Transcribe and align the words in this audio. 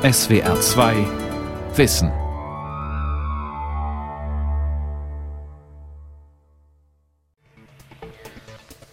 SWR 0.00 0.60
2 0.60 0.94
Wissen. 1.74 2.12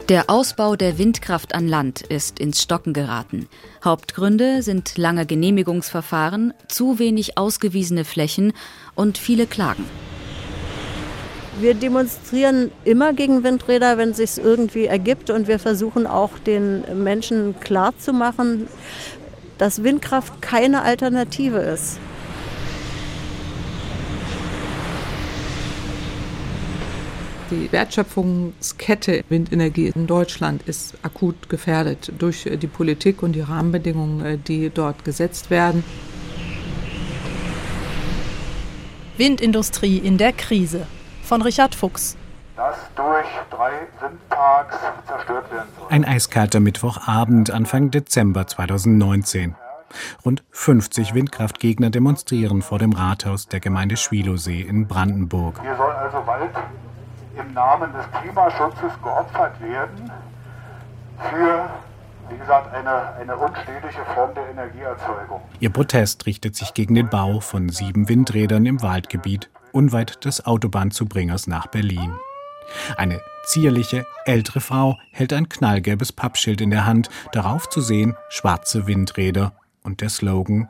Der 0.09 0.31
Ausbau 0.31 0.75
der 0.75 0.97
Windkraft 0.97 1.53
an 1.53 1.67
Land 1.67 2.01
ist 2.01 2.39
ins 2.39 2.59
Stocken 2.63 2.93
geraten. 2.93 3.47
Hauptgründe 3.83 4.63
sind 4.63 4.97
lange 4.97 5.27
Genehmigungsverfahren, 5.27 6.55
zu 6.67 6.97
wenig 6.97 7.37
ausgewiesene 7.37 8.03
Flächen 8.03 8.53
und 8.95 9.19
viele 9.19 9.45
Klagen. 9.45 9.85
Wir 11.59 11.75
demonstrieren 11.75 12.71
immer 12.83 13.13
gegen 13.13 13.43
Windräder, 13.43 13.99
wenn 13.99 14.09
es 14.09 14.17
sich 14.17 14.43
irgendwie 14.43 14.87
ergibt. 14.87 15.29
Und 15.29 15.47
wir 15.47 15.59
versuchen 15.59 16.07
auch 16.07 16.31
den 16.39 17.03
Menschen 17.03 17.59
klarzumachen, 17.59 18.67
dass 19.57 19.83
Windkraft 19.83 20.41
keine 20.41 20.81
Alternative 20.81 21.57
ist. 21.57 21.99
Die 27.51 27.71
Wertschöpfungskette 27.71 29.23
Windenergie 29.29 29.91
in 29.93 30.07
Deutschland 30.07 30.63
ist 30.63 30.95
akut 31.03 31.47
gefährdet 31.47 32.11
durch 32.17 32.49
die 32.51 32.67
Politik 32.67 33.21
und 33.21 33.33
die 33.33 33.41
Rahmenbedingungen, 33.41 34.43
die 34.43 34.71
dort 34.73 35.05
gesetzt 35.05 35.51
werden. 35.51 35.83
Windindustrie 39.17 39.99
in 39.99 40.17
der 40.17 40.33
Krise 40.33 40.87
von 41.21 41.43
Richard 41.43 41.75
Fuchs. 41.75 42.17
Das 42.55 42.77
durch 42.95 43.27
drei 43.49 43.71
Windparks 43.99 44.77
zerstört 45.05 45.51
werden 45.51 45.67
soll. 45.77 45.87
Ein 45.89 46.05
eiskalter 46.05 46.61
Mittwochabend 46.61 47.51
Anfang 47.51 47.91
Dezember 47.91 48.47
2019. 48.47 49.55
Rund 50.23 50.43
50 50.51 51.13
Windkraftgegner 51.13 51.89
demonstrieren 51.89 52.61
vor 52.61 52.79
dem 52.79 52.93
Rathaus 52.93 53.47
der 53.49 53.59
Gemeinde 53.59 53.97
Schwilosee 53.97 54.61
in 54.61 54.87
Brandenburg. 54.87 55.59
Hier 55.61 55.75
soll 55.75 55.91
also 55.91 56.25
Wald 56.25 56.51
im 57.37 57.53
Namen 57.53 57.91
des 57.91 58.21
Klimaschutzes 58.21 58.91
geopfert 59.03 59.59
werden 59.61 60.11
für, 61.29 61.69
wie 62.29 62.37
gesagt, 62.37 62.73
eine, 62.73 63.15
eine 63.15 63.35
unstetige 63.35 64.05
Form 64.13 64.33
der 64.33 64.49
Energieerzeugung. 64.49 65.41
Ihr 65.59 65.71
Protest 65.71 66.25
richtet 66.25 66.55
sich 66.55 66.73
gegen 66.73 66.95
den 66.95 67.09
Bau 67.09 67.41
von 67.41 67.67
sieben 67.67 68.07
Windrädern 68.07 68.65
im 68.65 68.81
Waldgebiet 68.81 69.49
unweit 69.73 70.23
des 70.23 70.45
Autobahnzubringers 70.45 71.47
nach 71.47 71.67
Berlin. 71.67 72.13
Eine 72.97 73.21
zierliche, 73.45 74.05
ältere 74.25 74.59
Frau 74.59 74.97
hält 75.11 75.33
ein 75.33 75.49
knallgelbes 75.49 76.11
Pappschild 76.11 76.61
in 76.61 76.71
der 76.71 76.85
Hand, 76.85 77.09
darauf 77.31 77.69
zu 77.69 77.81
sehen 77.81 78.15
schwarze 78.29 78.87
Windräder 78.87 79.53
und 79.83 80.01
der 80.01 80.09
Slogan 80.09 80.69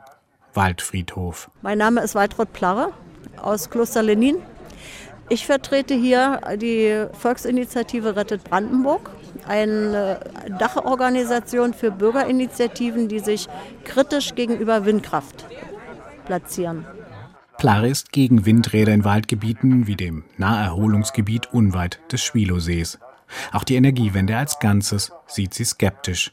Waldfriedhof. 0.54 1.50
Mein 1.62 1.78
Name 1.78 2.02
ist 2.02 2.14
Waltraud 2.14 2.52
Plarre 2.52 2.92
aus 3.40 3.70
Kloster 3.70 4.02
Lenin. 4.02 4.36
Ich 5.28 5.44
vertrete 5.44 5.94
hier 5.94 6.40
die 6.56 7.06
Volksinitiative 7.12 8.14
Rettet 8.14 8.44
Brandenburg, 8.44 9.10
eine 9.48 10.20
Dachorganisation 10.58 11.74
für 11.74 11.90
Bürgerinitiativen, 11.90 13.08
die 13.08 13.18
sich 13.18 13.48
kritisch 13.84 14.34
gegenüber 14.34 14.84
Windkraft 14.84 15.46
platzieren. 16.26 16.86
Plare 17.66 17.88
ist 17.88 18.12
gegen 18.12 18.46
Windräder 18.46 18.94
in 18.94 19.02
Waldgebieten 19.02 19.88
wie 19.88 19.96
dem 19.96 20.22
Naherholungsgebiet 20.36 21.52
unweit 21.52 21.98
des 22.12 22.22
Schwilosees. 22.22 23.00
Auch 23.50 23.64
die 23.64 23.74
Energiewende 23.74 24.36
als 24.36 24.60
Ganzes 24.60 25.10
sieht 25.26 25.52
sie 25.52 25.64
skeptisch. 25.64 26.32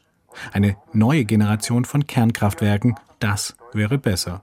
Eine 0.52 0.76
neue 0.92 1.24
Generation 1.24 1.84
von 1.86 2.06
Kernkraftwerken, 2.06 2.94
das 3.18 3.56
wäre 3.72 3.98
besser. 3.98 4.42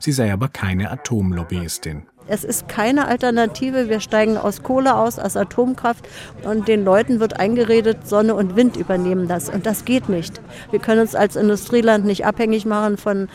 Sie 0.00 0.12
sei 0.12 0.32
aber 0.32 0.48
keine 0.48 0.90
Atomlobbyistin. 0.90 2.04
Es 2.26 2.42
ist 2.42 2.68
keine 2.68 3.06
Alternative. 3.06 3.88
Wir 3.88 4.00
steigen 4.00 4.38
aus 4.38 4.62
Kohle 4.62 4.96
aus, 4.96 5.18
aus 5.18 5.36
Atomkraft 5.36 6.08
und 6.44 6.68
den 6.68 6.84
Leuten 6.84 7.20
wird 7.20 7.38
eingeredet, 7.38 8.08
Sonne 8.08 8.34
und 8.34 8.56
Wind 8.56 8.76
übernehmen 8.76 9.28
das. 9.28 9.50
Und 9.50 9.66
das 9.66 9.84
geht 9.84 10.08
nicht. 10.08 10.40
Wir 10.70 10.78
können 10.78 11.02
uns 11.02 11.14
als 11.14 11.36
Industrieland 11.36 12.06
nicht 12.06 12.24
abhängig 12.24 12.64
machen 12.64 12.96
von, 12.96 13.28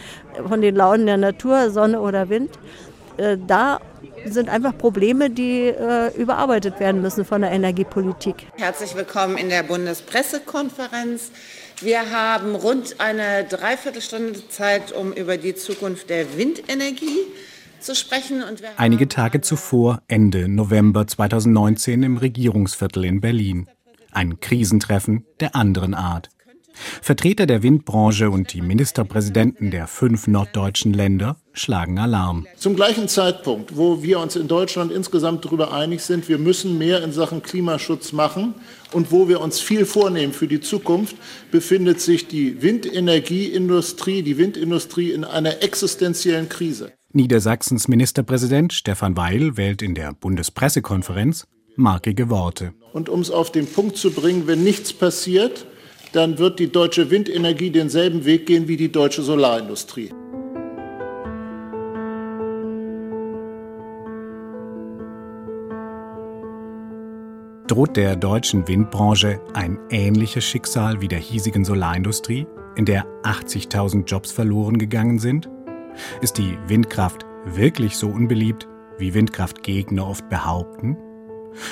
von 0.47 0.61
den 0.61 0.75
Launen 0.75 1.05
der 1.05 1.17
Natur, 1.17 1.69
Sonne 1.69 2.01
oder 2.01 2.29
Wind. 2.29 2.49
Äh, 3.17 3.37
da 3.45 3.79
sind 4.25 4.49
einfach 4.49 4.75
Probleme, 4.75 5.29
die 5.29 5.67
äh, 5.67 6.11
überarbeitet 6.15 6.79
werden 6.79 7.01
müssen 7.01 7.25
von 7.25 7.41
der 7.41 7.51
Energiepolitik. 7.51 8.47
Herzlich 8.57 8.95
willkommen 8.95 9.37
in 9.37 9.49
der 9.49 9.63
Bundespressekonferenz. 9.63 11.31
Wir 11.81 12.09
haben 12.11 12.55
rund 12.55 12.99
eine 12.99 13.45
Dreiviertelstunde 13.45 14.49
Zeit, 14.49 14.91
um 14.91 15.13
über 15.13 15.37
die 15.37 15.55
Zukunft 15.55 16.09
der 16.09 16.37
Windenergie 16.37 17.19
zu 17.81 17.95
sprechen. 17.95 18.43
Einige 18.77 19.07
Tage 19.07 19.41
zuvor, 19.41 20.01
Ende 20.07 20.47
November 20.47 21.07
2019 21.07 22.03
im 22.03 22.17
Regierungsviertel 22.17 23.05
in 23.05 23.21
Berlin. 23.21 23.67
Ein 24.11 24.39
Krisentreffen 24.39 25.25
der 25.39 25.55
anderen 25.55 25.93
Art. 25.93 26.29
Vertreter 27.01 27.45
der 27.45 27.63
Windbranche 27.63 28.29
und 28.29 28.53
die 28.53 28.61
Ministerpräsidenten 28.61 29.71
der 29.71 29.87
fünf 29.87 30.27
norddeutschen 30.27 30.93
Länder 30.93 31.37
schlagen 31.53 31.99
Alarm. 31.99 32.47
Zum 32.57 32.75
gleichen 32.75 33.07
Zeitpunkt, 33.07 33.75
wo 33.75 34.01
wir 34.01 34.19
uns 34.19 34.35
in 34.35 34.47
Deutschland 34.47 34.91
insgesamt 34.91 35.45
darüber 35.45 35.73
einig 35.73 36.01
sind, 36.01 36.29
wir 36.29 36.37
müssen 36.37 36.77
mehr 36.77 37.03
in 37.03 37.11
Sachen 37.11 37.43
Klimaschutz 37.43 38.11
machen 38.13 38.55
und 38.93 39.11
wo 39.11 39.27
wir 39.27 39.41
uns 39.41 39.59
viel 39.59 39.85
vornehmen 39.85 40.33
für 40.33 40.47
die 40.47 40.61
Zukunft, 40.61 41.15
befindet 41.51 42.01
sich 42.01 42.27
die 42.27 42.61
Windenergieindustrie, 42.61 44.23
die 44.23 44.37
Windindustrie 44.37 45.11
in 45.11 45.23
einer 45.23 45.61
existenziellen 45.61 46.49
Krise. 46.49 46.93
Niedersachsens 47.11 47.87
Ministerpräsident 47.87 48.71
Stefan 48.71 49.17
Weil 49.17 49.57
wählt 49.57 49.81
in 49.81 49.95
der 49.95 50.13
Bundespressekonferenz 50.13 51.47
markige 51.75 52.29
Worte. 52.29 52.73
Und 52.93 53.09
um 53.09 53.21
es 53.21 53.31
auf 53.31 53.51
den 53.51 53.65
Punkt 53.65 53.97
zu 53.97 54.11
bringen, 54.11 54.45
wenn 54.45 54.63
nichts 54.63 54.93
passiert, 54.93 55.65
dann 56.11 56.37
wird 56.37 56.59
die 56.59 56.71
deutsche 56.71 57.09
Windenergie 57.09 57.71
denselben 57.71 58.25
Weg 58.25 58.45
gehen 58.45 58.67
wie 58.67 58.77
die 58.77 58.91
deutsche 58.91 59.23
Solarindustrie. 59.23 60.11
Droht 67.65 67.97
der 67.97 68.15
deutschen 68.17 68.67
Windbranche 68.67 69.41
ein 69.55 69.79
ähnliches 69.89 70.43
Schicksal 70.43 71.01
wie 71.01 71.07
der 71.07 71.19
hiesigen 71.19 71.65
Solarindustrie, 71.65 72.45
in 72.75 72.85
der 72.85 73.05
80.000 73.23 74.05
Jobs 74.05 74.31
verloren 74.31 74.77
gegangen 74.77 75.17
sind? 75.17 75.49
Ist 76.21 76.37
die 76.37 76.57
Windkraft 76.67 77.25
wirklich 77.45 77.95
so 77.95 78.09
unbeliebt, 78.09 78.67
wie 78.97 79.13
Windkraftgegner 79.13 80.05
oft 80.05 80.29
behaupten? 80.29 80.97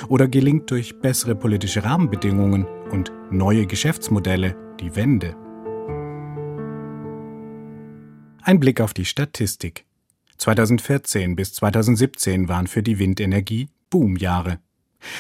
Oder 0.08 0.28
gelingt 0.28 0.72
durch 0.72 1.00
bessere 1.00 1.36
politische 1.36 1.84
Rahmenbedingungen 1.84 2.66
und 2.92 3.12
neue 3.32 3.66
Geschäftsmodelle 3.68 4.56
die 4.80 4.96
Wende? 4.96 5.36
Ein 8.42 8.60
Blick 8.60 8.80
auf 8.80 8.94
die 8.94 9.06
Statistik. 9.06 9.86
2014 10.38 11.36
bis 11.36 11.54
2017 11.54 12.48
waren 12.48 12.68
für 12.68 12.82
die 12.82 13.00
Windenergie 13.00 13.70
Boomjahre. 13.90 14.60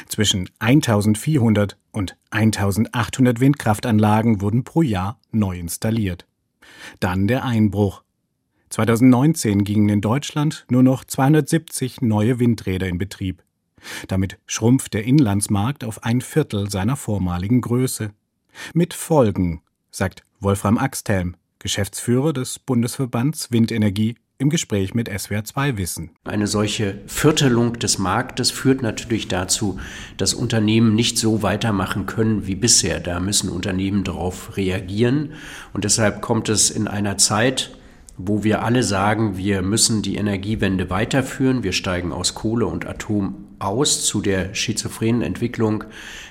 Zwischen 0.07 0.49
1400 0.59 1.77
und 1.91 2.17
1800 2.31 3.39
Windkraftanlagen 3.39 4.41
wurden 4.41 4.63
pro 4.63 4.81
Jahr 4.81 5.19
neu 5.31 5.59
installiert. 5.59 6.25
Dann 6.99 7.27
der 7.27 7.43
Einbruch. 7.43 8.03
2019 8.69 9.63
gingen 9.63 9.89
in 9.89 10.01
Deutschland 10.01 10.65
nur 10.69 10.83
noch 10.83 11.03
270 11.03 12.01
neue 12.01 12.39
Windräder 12.39 12.87
in 12.87 12.97
Betrieb. 12.97 13.43
Damit 14.07 14.37
schrumpft 14.45 14.93
der 14.93 15.05
Inlandsmarkt 15.05 15.83
auf 15.83 16.03
ein 16.03 16.21
Viertel 16.21 16.69
seiner 16.69 16.95
vormaligen 16.95 17.61
Größe. 17.61 18.11
Mit 18.73 18.93
Folgen, 18.93 19.61
sagt 19.91 20.23
Wolfram 20.39 20.77
Axthelm, 20.77 21.35
Geschäftsführer 21.59 22.33
des 22.33 22.59
Bundesverbands 22.59 23.51
Windenergie 23.51 24.15
im 24.39 24.49
Gespräch 24.49 24.93
mit 24.93 25.09
SWR2 25.09 25.77
Wissen. 25.77 26.11
Eine 26.23 26.45
solche 26.45 26.99
Viertelung 27.07 27.73
des 27.73 27.97
Marktes 27.97 28.51
führt 28.51 28.83
natürlich 28.83 29.27
dazu, 29.27 29.79
dass 30.17 30.35
Unternehmen 30.35 30.93
nicht 30.93 31.17
so 31.17 31.41
weitermachen 31.41 32.05
können 32.05 32.45
wie 32.45 32.55
bisher. 32.55 32.99
Da 32.99 33.19
müssen 33.19 33.49
Unternehmen 33.49 34.03
darauf 34.03 34.55
reagieren. 34.55 35.33
Und 35.73 35.85
deshalb 35.85 36.21
kommt 36.21 36.49
es 36.49 36.69
in 36.69 36.87
einer 36.87 37.17
Zeit, 37.17 37.76
wo 38.17 38.43
wir 38.43 38.63
alle 38.63 38.83
sagen, 38.83 39.37
wir 39.37 39.61
müssen 39.61 40.01
die 40.01 40.15
Energiewende 40.15 40.89
weiterführen, 40.89 41.63
wir 41.63 41.71
steigen 41.71 42.11
aus 42.11 42.33
Kohle 42.33 42.65
und 42.65 42.87
Atom 42.87 43.35
aus 43.59 44.05
zu 44.05 44.21
der 44.21 44.53
schizophrenen 44.55 45.21
Entwicklung, 45.21 45.83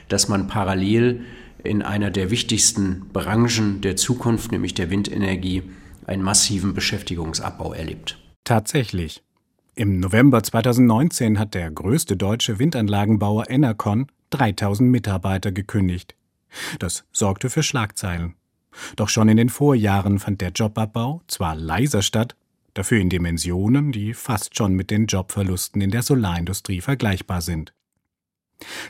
dass 0.08 0.28
man 0.28 0.48
parallel 0.48 1.24
in 1.62 1.82
einer 1.82 2.10
der 2.10 2.30
wichtigsten 2.30 3.08
Branchen 3.12 3.80
der 3.80 3.96
Zukunft, 3.96 4.52
nämlich 4.52 4.74
der 4.74 4.90
Windenergie, 4.90 5.62
einen 6.06 6.22
massiven 6.22 6.74
Beschäftigungsabbau 6.74 7.72
erlebt. 7.72 8.18
Tatsächlich. 8.44 9.22
Im 9.74 10.00
November 10.00 10.42
2019 10.42 11.38
hat 11.38 11.54
der 11.54 11.70
größte 11.70 12.16
deutsche 12.16 12.58
Windanlagenbauer 12.58 13.50
Enercon 13.50 14.06
3000 14.30 14.90
Mitarbeiter 14.90 15.52
gekündigt. 15.52 16.16
Das 16.78 17.04
sorgte 17.12 17.50
für 17.50 17.62
Schlagzeilen. 17.62 18.34
Doch 18.96 19.08
schon 19.08 19.28
in 19.28 19.36
den 19.36 19.48
Vorjahren 19.48 20.18
fand 20.18 20.40
der 20.40 20.50
Jobabbau 20.50 21.22
zwar 21.26 21.56
leiser 21.56 22.02
statt, 22.02 22.36
dafür 22.74 23.00
in 23.00 23.08
Dimensionen, 23.08 23.92
die 23.92 24.14
fast 24.14 24.56
schon 24.56 24.74
mit 24.74 24.90
den 24.90 25.06
Jobverlusten 25.06 25.80
in 25.80 25.90
der 25.90 26.02
Solarindustrie 26.02 26.80
vergleichbar 26.80 27.40
sind. 27.40 27.72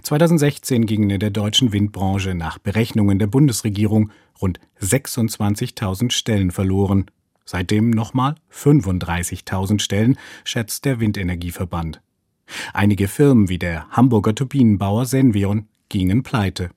2016 0.02 0.86
gingen 0.86 1.10
in 1.10 1.20
der 1.20 1.30
deutschen 1.30 1.72
Windbranche 1.72 2.34
nach 2.34 2.58
Berechnungen 2.58 3.18
der 3.18 3.26
Bundesregierung 3.26 4.10
rund 4.40 4.60
26.000 4.80 6.12
Stellen 6.12 6.50
verloren. 6.50 7.06
Seitdem 7.44 7.90
nochmal 7.90 8.36
35.000 8.52 9.80
Stellen, 9.80 10.18
schätzt 10.44 10.84
der 10.84 11.00
Windenergieverband. 11.00 12.00
Einige 12.72 13.08
Firmen 13.08 13.48
wie 13.48 13.58
der 13.58 13.88
Hamburger 13.90 14.34
Turbinenbauer 14.34 15.06
Senvion 15.06 15.68
gingen 15.88 16.22
pleite. 16.22 16.70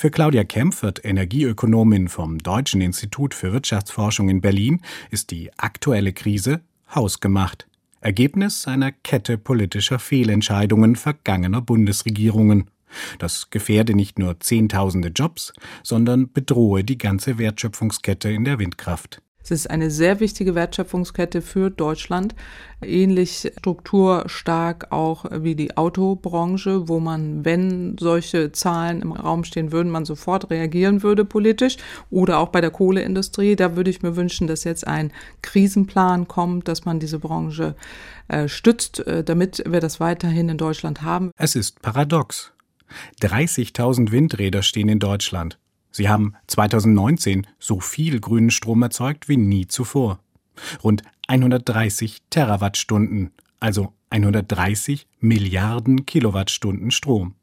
Für 0.00 0.10
Claudia 0.10 0.44
Kempfert, 0.44 1.04
Energieökonomin 1.04 2.08
vom 2.08 2.38
Deutschen 2.38 2.80
Institut 2.80 3.34
für 3.34 3.52
Wirtschaftsforschung 3.52 4.30
in 4.30 4.40
Berlin, 4.40 4.80
ist 5.10 5.30
die 5.30 5.50
aktuelle 5.58 6.14
Krise 6.14 6.62
hausgemacht. 6.94 7.66
Ergebnis 8.00 8.66
einer 8.66 8.92
Kette 8.92 9.36
politischer 9.36 9.98
Fehlentscheidungen 9.98 10.96
vergangener 10.96 11.60
Bundesregierungen. 11.60 12.70
Das 13.18 13.50
gefährde 13.50 13.94
nicht 13.94 14.18
nur 14.18 14.40
Zehntausende 14.40 15.08
Jobs, 15.08 15.52
sondern 15.82 16.32
bedrohe 16.32 16.82
die 16.82 16.98
ganze 16.98 17.38
Wertschöpfungskette 17.38 18.30
in 18.30 18.44
der 18.44 18.58
Windkraft. 18.58 19.20
Es 19.42 19.50
ist 19.50 19.70
eine 19.70 19.90
sehr 19.90 20.20
wichtige 20.20 20.54
Wertschöpfungskette 20.54 21.40
für 21.40 21.70
Deutschland, 21.70 22.34
ähnlich 22.82 23.50
strukturstark 23.58 24.88
auch 24.90 25.24
wie 25.30 25.54
die 25.54 25.76
Autobranche, 25.76 26.88
wo 26.88 27.00
man, 27.00 27.44
wenn 27.44 27.96
solche 27.98 28.52
Zahlen 28.52 29.02
im 29.02 29.12
Raum 29.12 29.44
stehen 29.44 29.72
würden, 29.72 29.90
man 29.90 30.04
sofort 30.04 30.50
reagieren 30.50 31.02
würde 31.02 31.24
politisch 31.24 31.78
oder 32.10 32.38
auch 32.38 32.48
bei 32.48 32.60
der 32.60 32.70
Kohleindustrie. 32.70 33.56
Da 33.56 33.76
würde 33.76 33.90
ich 33.90 34.02
mir 34.02 34.16
wünschen, 34.16 34.46
dass 34.46 34.64
jetzt 34.64 34.86
ein 34.86 35.12
Krisenplan 35.42 36.28
kommt, 36.28 36.68
dass 36.68 36.84
man 36.84 37.00
diese 37.00 37.18
Branche 37.18 37.74
äh, 38.28 38.46
stützt, 38.46 39.06
äh, 39.06 39.24
damit 39.24 39.62
wir 39.66 39.80
das 39.80 40.00
weiterhin 40.00 40.48
in 40.48 40.58
Deutschland 40.58 41.02
haben. 41.02 41.30
Es 41.36 41.56
ist 41.56 41.80
paradox. 41.80 42.52
30.000 43.22 44.10
Windräder 44.10 44.62
stehen 44.62 44.88
in 44.88 44.98
Deutschland. 44.98 45.58
Sie 45.90 46.08
haben 46.08 46.34
2019 46.46 47.46
so 47.58 47.80
viel 47.80 48.20
grünen 48.20 48.50
Strom 48.50 48.82
erzeugt 48.82 49.28
wie 49.28 49.36
nie 49.36 49.66
zuvor. 49.66 50.20
Rund 50.82 51.02
130 51.28 52.22
Terawattstunden, 52.30 53.32
also 53.60 53.92
130 54.10 55.06
Milliarden 55.20 56.06
Kilowattstunden 56.06 56.90
Strom. 56.90 57.34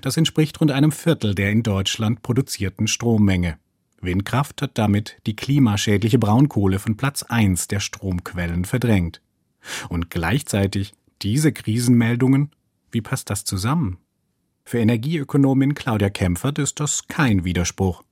Das 0.00 0.16
entspricht 0.16 0.60
rund 0.60 0.70
einem 0.70 0.92
Viertel 0.92 1.34
der 1.34 1.50
in 1.50 1.62
Deutschland 1.62 2.22
produzierten 2.22 2.88
Strommenge. 2.88 3.58
Windkraft 4.00 4.62
hat 4.62 4.78
damit 4.78 5.16
die 5.26 5.36
klimaschädliche 5.36 6.18
Braunkohle 6.18 6.78
von 6.78 6.96
Platz 6.96 7.22
1 7.22 7.68
der 7.68 7.80
Stromquellen 7.80 8.64
verdrängt. 8.64 9.20
Und 9.88 10.10
gleichzeitig 10.10 10.94
diese 11.22 11.52
Krisenmeldungen, 11.52 12.50
wie 12.90 13.00
passt 13.00 13.30
das 13.30 13.44
zusammen? 13.44 13.98
Für 14.68 14.80
Energieökonomin 14.80 15.76
Claudia 15.76 16.10
Kempfert 16.10 16.58
ist 16.58 16.80
das 16.80 17.06
kein 17.06 17.44
Widerspruch. 17.44 18.02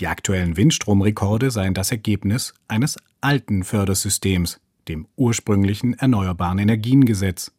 Die 0.00 0.06
aktuellen 0.06 0.56
Windstromrekorde 0.56 1.50
seien 1.50 1.74
das 1.74 1.90
Ergebnis 1.90 2.54
eines 2.68 2.96
alten 3.20 3.64
Fördersystems, 3.64 4.60
dem 4.88 5.06
ursprünglichen 5.16 5.92
Erneuerbaren 5.92 6.58
Energiengesetz. 6.58 7.52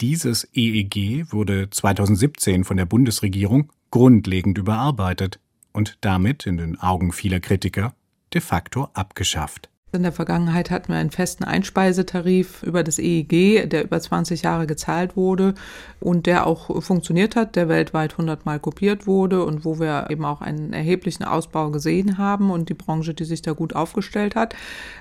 Dieses 0.00 0.48
EEG 0.54 1.32
wurde 1.32 1.68
2017 1.68 2.62
von 2.62 2.76
der 2.76 2.86
Bundesregierung 2.86 3.72
grundlegend 3.90 4.56
überarbeitet 4.56 5.40
und 5.72 5.98
damit 6.00 6.46
in 6.46 6.58
den 6.58 6.78
Augen 6.78 7.10
vieler 7.10 7.40
Kritiker 7.40 7.96
de 8.32 8.40
facto 8.40 8.88
abgeschafft. 8.94 9.68
In 9.94 10.02
der 10.02 10.12
Vergangenheit 10.12 10.70
hatten 10.70 10.88
wir 10.88 10.98
einen 10.98 11.10
festen 11.10 11.44
Einspeisetarif 11.44 12.62
über 12.62 12.82
das 12.82 12.98
EEG, 12.98 13.68
der 13.68 13.84
über 13.84 14.00
20 14.00 14.42
Jahre 14.42 14.66
gezahlt 14.66 15.16
wurde 15.16 15.54
und 16.00 16.26
der 16.26 16.46
auch 16.46 16.82
funktioniert 16.82 17.36
hat, 17.36 17.56
der 17.56 17.68
weltweit 17.68 18.12
100 18.12 18.44
Mal 18.44 18.58
kopiert 18.58 19.06
wurde 19.06 19.44
und 19.44 19.64
wo 19.64 19.78
wir 19.78 20.06
eben 20.10 20.24
auch 20.24 20.40
einen 20.40 20.72
erheblichen 20.72 21.24
Ausbau 21.24 21.70
gesehen 21.70 22.18
haben 22.18 22.50
und 22.50 22.68
die 22.68 22.74
Branche, 22.74 23.14
die 23.14 23.24
sich 23.24 23.42
da 23.42 23.52
gut 23.52 23.74
aufgestellt 23.74 24.34
hat. 24.34 24.54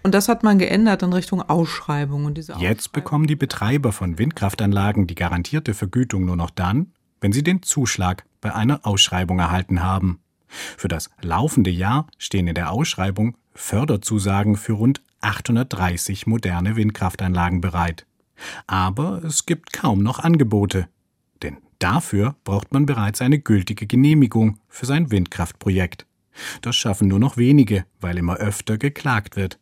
Und 0.04 0.14
das 0.14 0.30
hat 0.30 0.44
man 0.44 0.60
geändert 0.60 1.02
in 1.04 1.12
Richtung 1.12 1.42
Ausschreibung. 1.42 2.26
Und 2.26 2.38
diese 2.38 2.54
Jetzt 2.60 2.92
bekommen 2.92 3.28
die 3.28 3.36
Betreiber 3.36 3.92
von 3.92 4.18
Windkraftanlagen 4.18 5.08
die 5.08 5.16
garantierte 5.16 5.74
Vergütung 5.74 6.26
nur 6.26 6.36
noch 6.36 6.52
dann, 6.52 6.94
wenn 7.20 7.34
sie 7.34 7.44
den 7.44 7.64
Zuschlag 7.64 8.26
bei 8.42 8.54
einer 8.54 8.86
Ausschreibung 8.86 9.40
erhalten 9.40 9.82
haben. 9.82 10.20
Für 10.78 10.88
das 10.88 11.10
laufende 11.22 11.72
Jahr 11.72 12.08
stehen 12.18 12.48
in 12.48 12.56
der 12.56 12.72
Ausschreibung 12.72 13.36
Förderzusagen 13.56 14.56
für 14.56 14.74
rund 14.74 15.02
830 15.22 16.28
moderne 16.28 16.76
Windkraftanlagen 16.76 17.62
bereit. 17.62 18.06
Aber 18.68 19.24
es 19.24 19.46
gibt 19.46 19.74
kaum 19.74 20.04
noch 20.04 20.20
Angebote. 20.20 20.88
Denn 21.42 21.58
dafür 21.80 22.36
braucht 22.44 22.74
man 22.74 22.86
bereits 22.86 23.22
eine 23.22 23.40
gültige 23.40 23.88
Genehmigung 23.88 24.60
für 24.68 24.86
sein 24.86 25.12
Windkraftprojekt. 25.12 26.06
Das 26.62 26.76
schaffen 26.76 27.08
nur 27.08 27.20
noch 27.20 27.38
wenige, 27.38 27.86
weil 28.02 28.18
immer 28.18 28.38
öfter 28.38 28.78
geklagt 28.78 29.36
wird. 29.36 29.60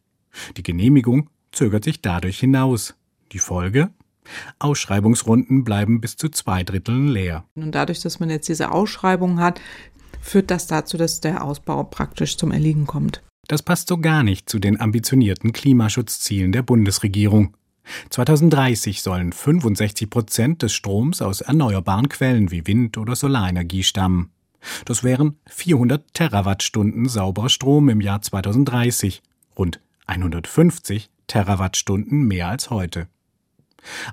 Die 0.57 0.63
Genehmigung 0.63 1.29
zögert 1.51 1.83
sich 1.83 2.01
dadurch 2.01 2.39
hinaus. 2.39 2.95
Die 3.33 3.39
Folge? 3.39 3.89
Ausschreibungsrunden 4.59 5.63
bleiben 5.63 5.99
bis 5.99 6.15
zu 6.15 6.29
zwei 6.29 6.63
Dritteln 6.63 7.07
leer. 7.07 7.43
Und 7.55 7.73
dadurch, 7.73 8.01
dass 8.01 8.19
man 8.19 8.29
jetzt 8.29 8.47
diese 8.47 8.71
Ausschreibung 8.71 9.39
hat, 9.39 9.59
führt 10.21 10.51
das 10.51 10.67
dazu, 10.67 10.97
dass 10.97 11.21
der 11.21 11.43
Ausbau 11.43 11.83
praktisch 11.83 12.37
zum 12.37 12.51
Erliegen 12.51 12.85
kommt. 12.85 13.21
Das 13.51 13.61
passt 13.61 13.89
so 13.89 13.97
gar 13.97 14.23
nicht 14.23 14.49
zu 14.49 14.59
den 14.59 14.79
ambitionierten 14.79 15.51
Klimaschutzzielen 15.51 16.53
der 16.53 16.61
Bundesregierung. 16.61 17.57
2030 18.09 19.01
sollen 19.01 19.33
65 19.33 20.09
Prozent 20.09 20.61
des 20.61 20.71
Stroms 20.71 21.21
aus 21.21 21.41
erneuerbaren 21.41 22.07
Quellen 22.07 22.49
wie 22.49 22.65
Wind- 22.65 22.97
oder 22.97 23.13
Solarenergie 23.13 23.83
stammen. 23.83 24.31
Das 24.85 25.03
wären 25.03 25.35
400 25.49 26.13
Terawattstunden 26.13 27.09
sauberer 27.09 27.49
Strom 27.49 27.89
im 27.89 27.99
Jahr 27.99 28.21
2030, 28.21 29.21
rund 29.57 29.81
150 30.07 31.09
Terawattstunden 31.27 32.25
mehr 32.25 32.47
als 32.47 32.69
heute. 32.69 33.09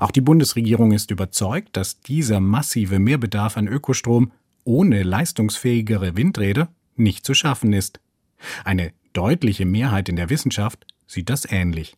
Auch 0.00 0.11
die 0.11 0.20
Bundesregierung 0.20 0.90
ist 0.90 1.12
überzeugt, 1.12 1.76
dass 1.76 2.00
dieser 2.00 2.40
massive 2.40 2.99
Mehrbedarf 2.99 3.56
an 3.56 3.69
Ökostrom 3.69 4.32
ohne 4.64 5.05
leistungsfähigere 5.05 6.17
Windräder 6.17 6.73
nicht 6.96 7.25
zu 7.25 7.35
schaffen 7.35 7.73
ist. 7.73 8.00
Eine 8.64 8.93
deutliche 9.19 9.67
Mehrheit 9.67 10.09
in 10.09 10.15
der 10.15 10.31
Wissenschaft 10.31 10.87
sieht 11.09 11.29
das 11.29 11.44
ähnlich. 11.50 11.97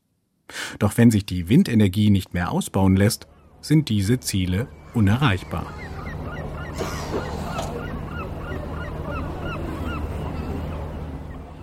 Doch 0.78 0.97
wenn 0.97 1.11
sich 1.11 1.26
die 1.26 1.50
Windenergie 1.50 2.09
nicht 2.09 2.33
mehr 2.33 2.50
ausbauen 2.50 2.97
lässt, 2.97 3.26
sind 3.61 3.90
diese 3.90 4.21
Ziele 4.21 4.68
unerreichbar. 4.94 5.66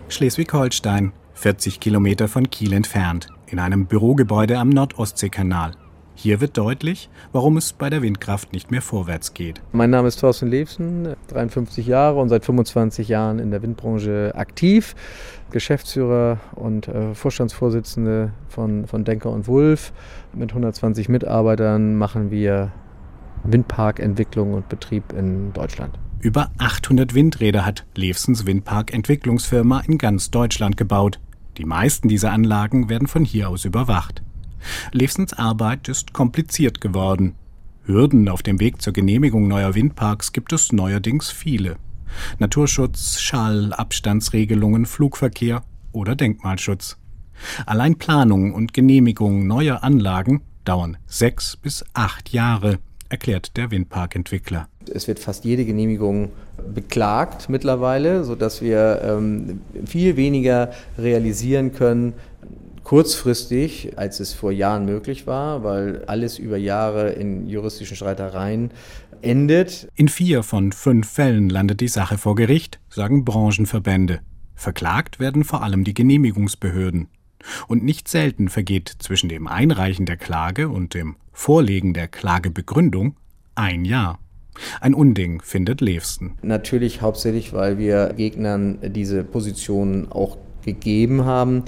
Schleswig-Holstein, 0.10 1.12
40 1.34 1.80
Kilometer 1.80 2.28
von 2.28 2.52
Kiel 2.52 2.74
entfernt, 2.74 3.30
in 3.48 3.58
einem 3.58 3.88
Bürogebäude 3.88 4.60
am 4.60 4.70
Nordostseekanal. 4.70 5.72
Hier 6.20 6.42
wird 6.42 6.58
deutlich, 6.58 7.12
warum 7.32 7.58
es 7.58 7.74
bei 7.74 7.92
der 7.92 8.02
Windkraft 8.02 8.52
nicht 8.52 8.72
mehr 8.72 8.82
vorwärts 8.82 9.36
geht. 9.36 9.62
Mein 9.72 9.92
Name 9.92 10.08
ist 10.08 10.20
Thorsten 10.20 10.48
Levsen, 10.48 11.14
53 11.28 11.86
Jahre 11.86 12.20
und 12.20 12.30
seit 12.30 12.44
25 12.44 13.08
Jahren 13.08 13.38
in 13.38 13.52
der 13.52 13.62
Windbranche 13.62 14.32
aktiv. 14.34 14.96
Geschäftsführer 15.52 16.40
und 16.56 16.88
äh, 16.88 17.14
Vorstandsvorsitzende 17.14 18.32
von, 18.50 18.88
von 18.88 19.04
Denker 19.04 19.30
und 19.30 19.48
Wulf. 19.48 19.94
Mit 20.34 20.50
120 20.50 21.08
Mitarbeitern 21.08 21.96
machen 21.96 22.32
wir 22.32 22.72
Windparkentwicklung 23.44 24.56
und 24.56 24.70
Betrieb 24.70 25.14
in 25.14 25.54
Deutschland. 25.54 26.00
Über 26.20 26.50
800 26.58 27.14
Windräder 27.14 27.64
hat 27.64 27.86
Levsens 27.94 28.48
Windpark-Entwicklungsfirma 28.48 29.82
in 29.82 30.00
ganz 30.00 30.32
Deutschland 30.32 30.78
gebaut. 30.78 31.20
Die 31.58 31.66
meisten 31.66 32.08
dieser 32.08 32.32
Anlagen 32.32 32.90
werden 32.90 33.08
von 33.08 33.24
hier 33.24 33.50
aus 33.50 33.66
überwacht. 33.66 34.24
Levsens 34.92 35.34
Arbeit 35.34 35.88
ist 35.88 36.14
kompliziert 36.14 36.82
geworden. 36.82 37.36
Hürden 37.86 38.28
auf 38.28 38.44
dem 38.44 38.60
Weg 38.60 38.82
zur 38.82 38.94
Genehmigung 38.94 39.48
neuer 39.48 39.74
Windparks 39.74 40.34
gibt 40.34 40.52
es 40.54 40.72
neuerdings 40.72 41.32
viele. 41.32 41.78
Naturschutz, 42.40 43.20
Schall, 43.20 43.74
Abstandsregelungen, 43.74 44.86
Flugverkehr 44.86 45.64
oder 45.92 46.16
Denkmalschutz. 46.16 46.98
Allein 47.66 47.98
Planung 47.98 48.54
und 48.54 48.74
Genehmigung 48.74 49.48
neuer 49.48 49.84
Anlagen 49.84 50.42
dauern 50.66 50.98
sechs 51.06 51.56
bis 51.56 51.86
acht 51.94 52.30
Jahre, 52.34 52.80
erklärt 53.10 53.56
der 53.56 53.72
Windparkentwickler. 53.72 54.68
Es 54.94 55.08
wird 55.08 55.20
fast 55.20 55.46
jede 55.46 55.66
Genehmigung 55.66 56.30
beklagt 56.74 57.50
mittlerweile, 57.50 58.24
sodass 58.24 58.62
wir 58.62 59.02
ähm, 59.04 59.62
viel 59.86 60.18
weniger 60.18 60.72
realisieren 60.98 61.74
können, 61.74 62.14
kurzfristig, 62.88 63.98
als 63.98 64.22
es 64.22 64.34
vor 64.34 64.50
Jahren 64.50 64.86
möglich 64.86 65.28
war, 65.28 65.62
weil 65.62 66.06
alles 66.06 66.40
über 66.40 66.56
Jahre 66.56 67.10
in 67.10 67.46
juristischen 67.46 67.98
Streitereien 67.98 68.72
endet. 69.22 69.90
In 69.96 70.08
vier 70.08 70.42
von 70.42 70.72
fünf 70.72 71.10
Fällen 71.10 71.50
landet 71.50 71.82
die 71.82 71.90
Sache 71.90 72.18
vor 72.18 72.36
Gericht, 72.36 72.80
sagen 72.90 73.26
Branchenverbände. 73.26 74.22
Verklagt 74.56 75.20
werden 75.20 75.44
vor 75.44 75.64
allem 75.64 75.84
die 75.84 75.94
Genehmigungsbehörden. 75.94 77.10
Und 77.68 77.84
nicht 77.84 78.08
selten 78.08 78.48
vergeht 78.48 78.90
zwischen 79.00 79.28
dem 79.28 79.48
Einreichen 79.48 80.06
der 80.06 80.16
Klage 80.16 80.70
und 80.70 80.94
dem 80.94 81.18
Vorlegen 81.34 81.94
der 81.94 82.08
Klagebegründung 82.08 83.18
ein 83.54 83.84
Jahr. 83.84 84.18
Ein 84.80 84.94
Unding 84.94 85.42
findet 85.42 85.82
Levsten. 85.82 86.36
Natürlich 86.42 87.02
hauptsächlich, 87.02 87.52
weil 87.52 87.78
wir 87.80 88.14
Gegnern 88.16 88.80
diese 88.82 89.26
Positionen 89.26 90.10
auch 90.10 90.38
gegeben 90.68 91.26
haben. 91.26 91.64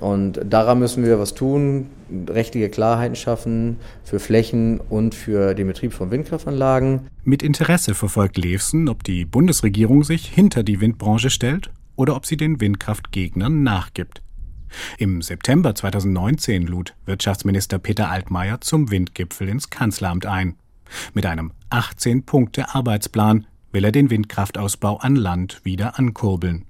Und 0.00 0.40
daran 0.44 0.78
müssen 0.78 1.04
wir 1.04 1.18
was 1.18 1.34
tun, 1.34 1.86
rechtliche 2.28 2.68
Klarheiten 2.68 3.16
schaffen 3.16 3.78
für 4.02 4.20
Flächen 4.20 4.80
und 4.80 5.14
für 5.14 5.54
den 5.54 5.66
Betrieb 5.66 5.92
von 5.92 6.10
Windkraftanlagen. 6.10 7.08
Mit 7.24 7.42
Interesse 7.42 7.94
verfolgt 7.94 8.36
Levsen, 8.36 8.88
ob 8.88 9.04
die 9.04 9.24
Bundesregierung 9.24 10.04
sich 10.04 10.26
hinter 10.28 10.62
die 10.62 10.80
Windbranche 10.80 11.30
stellt 11.30 11.70
oder 11.96 12.16
ob 12.16 12.26
sie 12.26 12.36
den 12.36 12.60
Windkraftgegnern 12.60 13.62
nachgibt. 13.62 14.22
Im 14.98 15.22
September 15.22 15.74
2019 15.74 16.66
lud 16.66 16.94
Wirtschaftsminister 17.06 17.78
Peter 17.78 18.10
Altmaier 18.10 18.60
zum 18.60 18.90
Windgipfel 18.90 19.48
ins 19.48 19.70
Kanzleramt 19.70 20.26
ein. 20.26 20.56
Mit 21.12 21.26
einem 21.26 21.52
18-Punkte-Arbeitsplan 21.70 23.46
will 23.72 23.84
er 23.84 23.92
den 23.92 24.10
Windkraftausbau 24.10 24.98
an 24.98 25.16
Land 25.16 25.60
wieder 25.64 25.98
ankurbeln. 25.98 26.66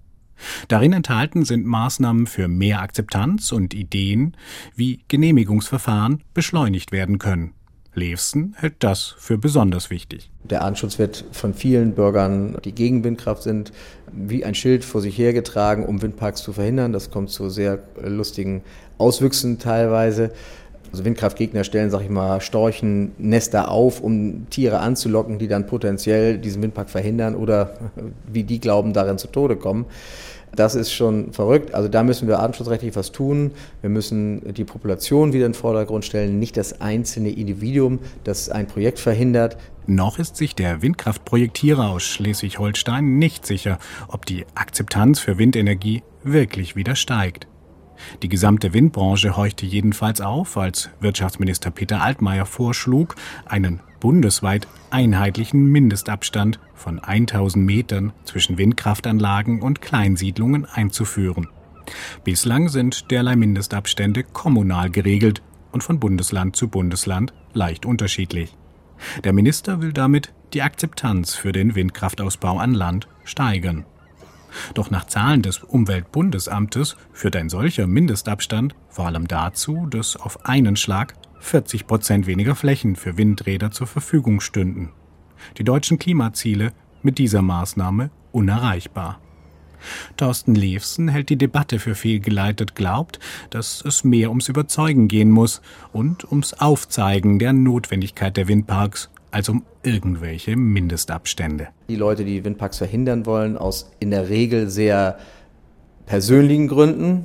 Darin 0.69 0.93
enthalten 0.93 1.45
sind 1.45 1.67
Maßnahmen 1.67 2.27
für 2.27 2.49
mehr 2.49 2.81
Akzeptanz 2.81 3.53
und 3.53 3.75
Ideen, 3.75 4.37
wie 4.75 5.05
Genehmigungsverfahren 5.09 6.23
beschleunigt 6.35 6.93
werden 6.93 7.19
können. 7.19 7.53
Levsen 7.95 8.55
hält 8.59 8.75
das 8.81 9.15
für 9.19 9.39
besonders 9.39 9.91
wichtig. 9.91 10.31
Der 10.43 10.63
Artenschutz 10.63 10.99
wird 10.99 11.25
von 11.33 11.55
vielen 11.55 11.95
Bürgern, 11.95 12.59
die 12.65 12.73
gegen 12.73 13.05
Windkraft 13.05 13.43
sind, 13.43 13.73
wie 14.13 14.45
ein 14.45 14.55
Schild 14.55 14.85
vor 14.85 15.01
sich 15.01 15.17
hergetragen, 15.17 15.87
um 15.87 16.03
Windparks 16.03 16.43
zu 16.43 16.53
verhindern. 16.53 16.93
Das 16.93 17.11
kommt 17.11 17.31
zu 17.31 17.49
sehr 17.51 17.83
lustigen 18.03 18.63
Auswüchsen 18.99 19.59
teilweise. 19.59 20.33
Also 20.95 21.05
Windkraftgegner 21.05 21.65
stellen, 21.65 21.91
sag 21.91 22.03
ich 22.03 22.09
mal, 22.09 22.41
Storchennester 22.41 23.69
auf, 23.69 24.01
um 24.01 24.49
Tiere 24.49 24.79
anzulocken, 24.79 25.41
die 25.41 25.49
dann 25.49 25.67
potenziell 25.67 26.39
diesen 26.39 26.63
Windpark 26.63 26.89
verhindern 26.89 27.35
oder, 27.35 27.75
wie 28.33 28.45
die 28.45 28.61
glauben, 28.61 28.93
darin 28.93 29.19
zu 29.19 29.27
Tode 29.27 29.57
kommen. 29.57 29.87
Das 30.55 30.77
ist 30.77 30.93
schon 30.93 31.33
verrückt. 31.33 31.75
Also 31.75 31.89
da 31.89 32.05
müssen 32.05 32.29
wir 32.29 32.39
artenschutzrechtlich 32.39 32.95
was 32.95 33.11
tun. 33.11 33.51
Wir 33.81 33.91
müssen 33.91 34.55
die 34.55 34.63
Population 34.63 35.33
wieder 35.33 35.47
in 35.47 35.51
den 35.51 35.59
Vordergrund 35.59 36.05
stellen, 36.05 36.39
nicht 36.39 36.57
das 36.57 36.81
einzelne 36.81 37.31
Individuum, 37.31 37.99
das 38.23 38.49
ein 38.51 38.69
Projekt 38.69 39.01
verhindert. 39.01 39.57
Noch 39.89 40.21
ist 40.21 40.37
sich 40.37 40.55
der 40.55 40.81
Windkraftprojektierer 40.81 41.91
aus 41.91 42.05
Schleswig-Holstein 42.05 43.19
nicht 43.19 43.47
sicher, 43.47 43.81
ob 44.07 44.27
die 44.27 44.47
Akzeptanz 44.55 45.19
für 45.19 45.39
Windenergie 45.39 46.05
wirklich 46.23 46.77
wieder 46.77 46.95
steigt. 46.95 47.49
Die 48.23 48.29
gesamte 48.29 48.73
Windbranche 48.73 49.37
horchte 49.37 49.67
jedenfalls 49.67 50.21
auf, 50.21 50.57
als 50.57 50.91
Wirtschaftsminister 51.01 51.71
Peter 51.71 52.03
Altmaier 52.03 52.47
vorschlug, 52.47 53.17
einen 53.47 53.81
bundesweit 54.01 54.69
einheitlichen 54.91 55.67
Mindestabstand 55.67 56.61
von 56.75 56.99
1000 56.99 57.65
Metern 57.65 58.13
zwischen 58.25 58.59
Windkraftanlagen 58.59 59.63
und 59.63 59.81
Kleinsiedlungen 59.81 60.67
einzuführen. 60.67 61.49
Bislang 62.25 62.69
sind 62.69 63.11
derlei 63.11 63.37
Mindestabstände 63.37 64.25
kommunal 64.25 64.91
geregelt 64.91 65.43
und 65.73 65.83
von 65.83 66.01
Bundesland 66.01 66.57
zu 66.57 66.69
Bundesland 66.69 67.33
leicht 67.53 67.87
unterschiedlich. 67.87 68.57
Der 69.25 69.33
Minister 69.33 69.81
will 69.83 69.93
damit 69.93 70.33
die 70.53 70.63
Akzeptanz 70.63 71.35
für 71.35 71.53
den 71.53 71.75
Windkraftausbau 71.75 72.59
an 72.59 72.75
Land 72.75 73.09
steigern. 73.25 73.85
Doch 74.75 74.91
nach 74.91 75.05
Zahlen 75.05 75.43
des 75.43 75.59
Umweltbundesamtes 75.59 76.97
führt 77.13 77.37
ein 77.37 77.49
solcher 77.49 77.87
Mindestabstand 77.87 78.75
vor 78.89 79.07
allem 79.07 79.29
dazu, 79.29 79.87
dass 79.91 80.17
auf 80.17 80.47
einen 80.47 80.77
Schlag 80.77 81.15
40 81.41 81.87
Prozent 81.87 82.27
weniger 82.27 82.55
Flächen 82.55 82.97
für 82.97 83.17
Windräder 83.17 83.71
zur 83.71 83.87
Verfügung 83.87 84.41
stünden. 84.41 84.91
Die 85.59 85.65
deutschen 85.65 85.99
Klimaziele 85.99 86.73
mit 87.03 87.19
dieser 87.19 87.43
Maßnahme 87.43 88.11
unerreichbar. 88.33 89.21
Thorsten 90.17 90.55
Levsen 90.55 91.09
hält 91.09 91.29
die 91.29 91.37
Debatte 91.37 91.79
für 91.79 91.95
fehlgeleitet, 91.95 92.75
glaubt, 92.75 93.19
dass 93.51 93.85
es 93.85 94.05
mehr 94.05 94.31
ums 94.31 94.49
Überzeugen 94.49 95.09
gehen 95.09 95.31
muss 95.31 95.61
und 95.93 96.25
ums 96.25 96.55
Aufzeigen 96.55 97.39
der 97.39 97.53
Notwendigkeit 97.53 98.37
der 98.37 98.49
Windparks 98.49 99.11
als 99.35 99.49
um 99.49 99.65
irgendwelche 99.83 100.55
Mindestabstände. 100.55 101.67
Die 101.89 101.97
Leute, 101.97 102.25
die 102.25 102.45
Windparks 102.45 102.79
verhindern 102.79 103.27
wollen, 103.27 103.59
aus 103.59 103.91
in 103.99 104.13
der 104.13 104.29
Regel 104.29 104.71
sehr 104.71 105.19
persönlichen 106.07 106.69
Gründen, 106.69 107.25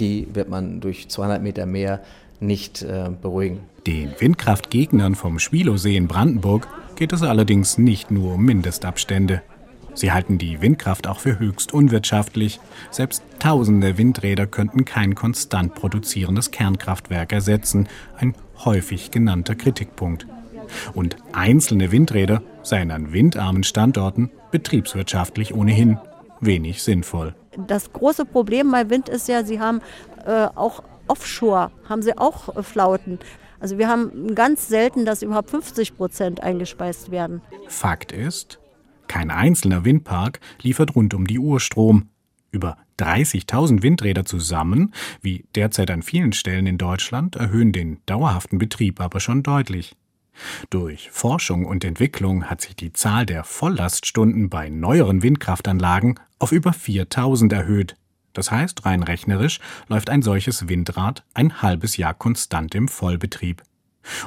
die 0.00 0.26
wird 0.34 0.48
man 0.48 0.80
durch 0.80 1.08
200 1.08 1.40
Meter 1.40 1.64
mehr 1.64 2.00
nicht 2.40 2.82
äh, 2.82 3.08
beruhigen. 3.22 3.60
Den 3.86 4.10
Windkraftgegnern 4.18 5.14
vom 5.14 5.38
Schwilosee 5.38 5.96
in 5.96 6.08
Brandenburg 6.08 6.66
geht 6.96 7.12
es 7.12 7.22
allerdings 7.22 7.78
nicht 7.78 8.10
nur 8.10 8.34
um 8.34 8.44
Mindestabstände. 8.44 9.42
Sie 9.94 10.10
halten 10.10 10.38
die 10.38 10.60
Windkraft 10.60 11.06
auch 11.06 11.20
für 11.20 11.38
höchst 11.38 11.72
unwirtschaftlich. 11.72 12.58
Selbst 12.90 13.22
tausende 13.38 13.96
Windräder 13.96 14.48
könnten 14.48 14.84
kein 14.84 15.14
konstant 15.14 15.76
produzierendes 15.76 16.50
Kernkraftwerk 16.50 17.32
ersetzen, 17.32 17.86
ein 18.16 18.34
häufig 18.64 19.12
genannter 19.12 19.54
Kritikpunkt 19.54 20.26
und 20.94 21.16
einzelne 21.32 21.92
Windräder 21.92 22.42
seien 22.62 22.90
an 22.90 23.12
windarmen 23.12 23.64
Standorten 23.64 24.30
betriebswirtschaftlich 24.50 25.54
ohnehin 25.54 25.98
wenig 26.40 26.82
sinnvoll. 26.82 27.34
Das 27.66 27.92
große 27.92 28.24
Problem 28.24 28.70
bei 28.70 28.90
Wind 28.90 29.08
ist 29.08 29.28
ja, 29.28 29.44
sie 29.44 29.60
haben 29.60 29.80
äh, 30.26 30.46
auch 30.54 30.82
offshore, 31.06 31.70
haben 31.88 32.02
sie 32.02 32.16
auch 32.16 32.56
äh, 32.56 32.62
Flauten. 32.62 33.18
Also 33.60 33.78
wir 33.78 33.88
haben 33.88 34.34
ganz 34.34 34.68
selten, 34.68 35.04
dass 35.04 35.22
überhaupt 35.22 35.50
50 35.50 35.96
Prozent 35.96 36.42
eingespeist 36.42 37.10
werden. 37.10 37.42
Fakt 37.68 38.10
ist, 38.10 38.58
kein 39.06 39.30
einzelner 39.30 39.84
Windpark 39.84 40.40
liefert 40.62 40.96
rund 40.96 41.14
um 41.14 41.26
die 41.26 41.38
Uhr 41.38 41.60
Strom. 41.60 42.08
Über 42.50 42.76
30.000 42.98 43.82
Windräder 43.82 44.24
zusammen, 44.24 44.92
wie 45.20 45.44
derzeit 45.54 45.90
an 45.90 46.02
vielen 46.02 46.32
Stellen 46.32 46.66
in 46.66 46.78
Deutschland, 46.78 47.36
erhöhen 47.36 47.72
den 47.72 47.98
dauerhaften 48.06 48.58
Betrieb 48.58 49.00
aber 49.00 49.20
schon 49.20 49.42
deutlich. 49.42 49.94
Durch 50.70 51.10
Forschung 51.10 51.64
und 51.64 51.84
Entwicklung 51.84 52.44
hat 52.44 52.60
sich 52.60 52.74
die 52.74 52.92
Zahl 52.92 53.26
der 53.26 53.44
Volllaststunden 53.44 54.48
bei 54.48 54.68
neueren 54.68 55.22
Windkraftanlagen 55.22 56.18
auf 56.38 56.52
über 56.52 56.72
4000 56.72 57.52
erhöht. 57.52 57.96
Das 58.32 58.50
heißt, 58.50 58.86
rein 58.86 59.02
rechnerisch 59.02 59.60
läuft 59.88 60.08
ein 60.10 60.22
solches 60.22 60.68
Windrad 60.68 61.24
ein 61.34 61.60
halbes 61.62 61.96
Jahr 61.96 62.14
konstant 62.14 62.74
im 62.74 62.88
Vollbetrieb. 62.88 63.62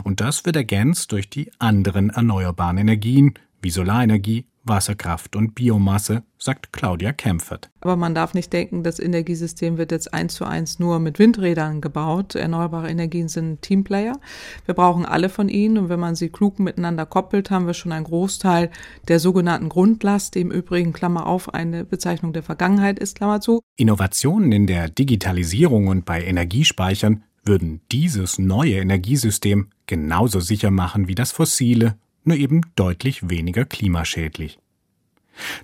Und 0.03 0.21
das 0.21 0.45
wird 0.45 0.55
ergänzt 0.55 1.11
durch 1.11 1.29
die 1.29 1.51
anderen 1.59 2.09
erneuerbaren 2.09 2.77
Energien 2.77 3.33
wie 3.61 3.71
Solarenergie, 3.71 4.45
Wasserkraft 4.65 5.35
und 5.35 5.55
Biomasse, 5.55 6.23
sagt 6.37 6.73
Claudia 6.73 7.13
Kempfert. 7.13 7.69
Aber 7.81 7.95
man 7.95 8.13
darf 8.15 8.33
nicht 8.33 8.51
denken, 8.51 8.83
das 8.83 8.99
Energiesystem 8.99 9.77
wird 9.77 9.91
jetzt 9.91 10.13
eins 10.13 10.35
zu 10.35 10.45
eins 10.45 10.79
nur 10.79 10.99
mit 10.99 11.19
Windrädern 11.19 11.81
gebaut. 11.81 12.35
Erneuerbare 12.35 12.89
Energien 12.89 13.27
sind 13.27 13.61
Teamplayer. 13.61 14.19
Wir 14.65 14.73
brauchen 14.73 15.05
alle 15.05 15.29
von 15.29 15.49
ihnen 15.49 15.77
und 15.77 15.89
wenn 15.89 15.99
man 15.99 16.15
sie 16.15 16.29
klug 16.29 16.59
miteinander 16.59 17.05
koppelt, 17.05 17.51
haben 17.51 17.67
wir 17.67 17.73
schon 17.73 17.91
einen 17.91 18.05
Großteil 18.05 18.69
der 19.07 19.19
sogenannten 19.19 19.69
Grundlast, 19.69 20.35
die 20.35 20.41
im 20.41 20.51
Übrigen, 20.51 20.93
Klammer 20.93 21.27
auf, 21.27 21.53
eine 21.53 21.85
Bezeichnung 21.85 22.33
der 22.33 22.43
Vergangenheit 22.43 22.99
ist, 22.99 23.15
Klammer 23.17 23.41
zu. 23.41 23.61
Innovationen 23.77 24.51
in 24.51 24.67
der 24.67 24.89
Digitalisierung 24.89 25.87
und 25.87 26.05
bei 26.05 26.23
Energiespeichern 26.23 27.23
würden 27.45 27.81
dieses 27.91 28.39
neue 28.39 28.77
Energiesystem 28.77 29.69
genauso 29.85 30.39
sicher 30.39 30.71
machen 30.71 31.07
wie 31.07 31.15
das 31.15 31.31
fossile 31.31 31.95
nur 32.27 32.37
eben 32.37 32.61
deutlich 32.75 33.29
weniger 33.29 33.65
klimaschädlich. 33.65 34.59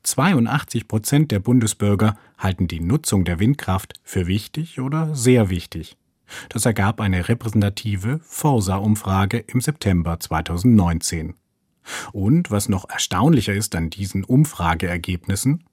82 0.04 0.88
Prozent 0.88 1.32
der 1.32 1.40
Bundesbürger 1.40 2.18
halten 2.38 2.68
die 2.68 2.82
Nutzung 2.82 3.24
der 3.24 3.40
Windkraft 3.40 3.94
für 4.04 4.28
wichtig 4.28 4.80
oder 4.80 5.16
sehr 5.16 5.50
wichtig. 5.50 5.98
Das 6.50 6.66
ergab 6.66 7.02
eine 7.02 7.28
repräsentative 7.28 8.20
Forsa-Umfrage 8.24 9.38
im 9.38 9.62
September 9.62 10.20
2019. 10.20 11.36
Und 12.14 12.52
was 12.52 12.70
noch 12.70 12.90
erstaunlicher 12.90 13.54
ist 13.54 13.76
an 13.76 13.90
diesen 13.90 14.24
Umfrageergebnissen, 14.24 15.64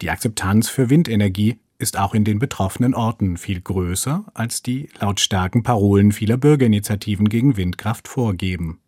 die 0.00 0.10
Akzeptanz 0.10 0.68
für 0.68 0.90
Windenergie 0.90 1.60
ist 1.78 1.98
auch 1.98 2.14
in 2.14 2.24
den 2.24 2.38
betroffenen 2.38 2.94
Orten 2.94 3.36
viel 3.36 3.60
größer, 3.60 4.26
als 4.34 4.62
die 4.62 4.90
lautstarken 4.98 5.62
Parolen 5.62 6.12
vieler 6.12 6.36
Bürgerinitiativen 6.36 7.28
gegen 7.28 7.56
Windkraft 7.56 8.06
vorgeben. 8.06 8.80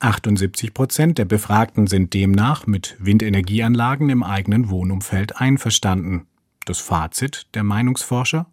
78 0.00 0.74
Prozent 0.74 1.18
der 1.18 1.24
Befragten 1.24 1.86
sind 1.86 2.14
demnach 2.14 2.66
mit 2.66 2.96
Windenergieanlagen 2.98 4.10
im 4.10 4.22
eigenen 4.22 4.70
Wohnumfeld 4.70 5.40
einverstanden. 5.40 6.26
Das 6.64 6.78
Fazit 6.78 7.46
der 7.54 7.64
Meinungsforscher? 7.64 8.46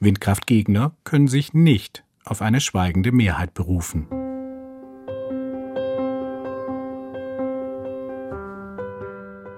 Windkraftgegner 0.00 0.94
können 1.04 1.28
sich 1.28 1.54
nicht 1.54 2.04
auf 2.24 2.42
eine 2.42 2.60
schweigende 2.60 3.12
Mehrheit 3.12 3.54
berufen. 3.54 4.06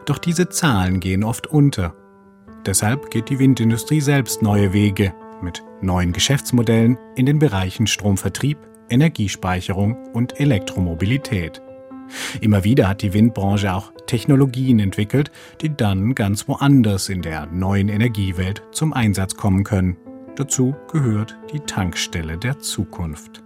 Doch 0.06 0.18
diese 0.18 0.48
Zahlen 0.48 1.00
gehen 1.00 1.24
oft 1.24 1.46
unter. 1.46 1.94
Deshalb 2.66 3.10
geht 3.10 3.30
die 3.30 3.38
Windindustrie 3.38 4.00
selbst 4.00 4.42
neue 4.42 4.72
Wege 4.72 5.14
mit 5.42 5.62
neuen 5.80 6.12
Geschäftsmodellen 6.12 6.98
in 7.16 7.26
den 7.26 7.38
Bereichen 7.38 7.86
Stromvertrieb, 7.86 8.58
Energiespeicherung 8.88 9.96
und 10.12 10.40
Elektromobilität. 10.40 11.62
Immer 12.40 12.64
wieder 12.64 12.88
hat 12.88 13.02
die 13.02 13.12
Windbranche 13.12 13.72
auch 13.72 13.92
Technologien 14.06 14.78
entwickelt, 14.78 15.30
die 15.60 15.74
dann 15.74 16.14
ganz 16.14 16.48
woanders 16.48 17.08
in 17.08 17.22
der 17.22 17.46
neuen 17.46 17.88
Energiewelt 17.88 18.62
zum 18.72 18.92
Einsatz 18.92 19.36
kommen 19.36 19.64
können. 19.64 19.96
Dazu 20.36 20.74
gehört 20.90 21.36
die 21.52 21.60
Tankstelle 21.60 22.36
der 22.36 22.58
Zukunft. 22.58 23.42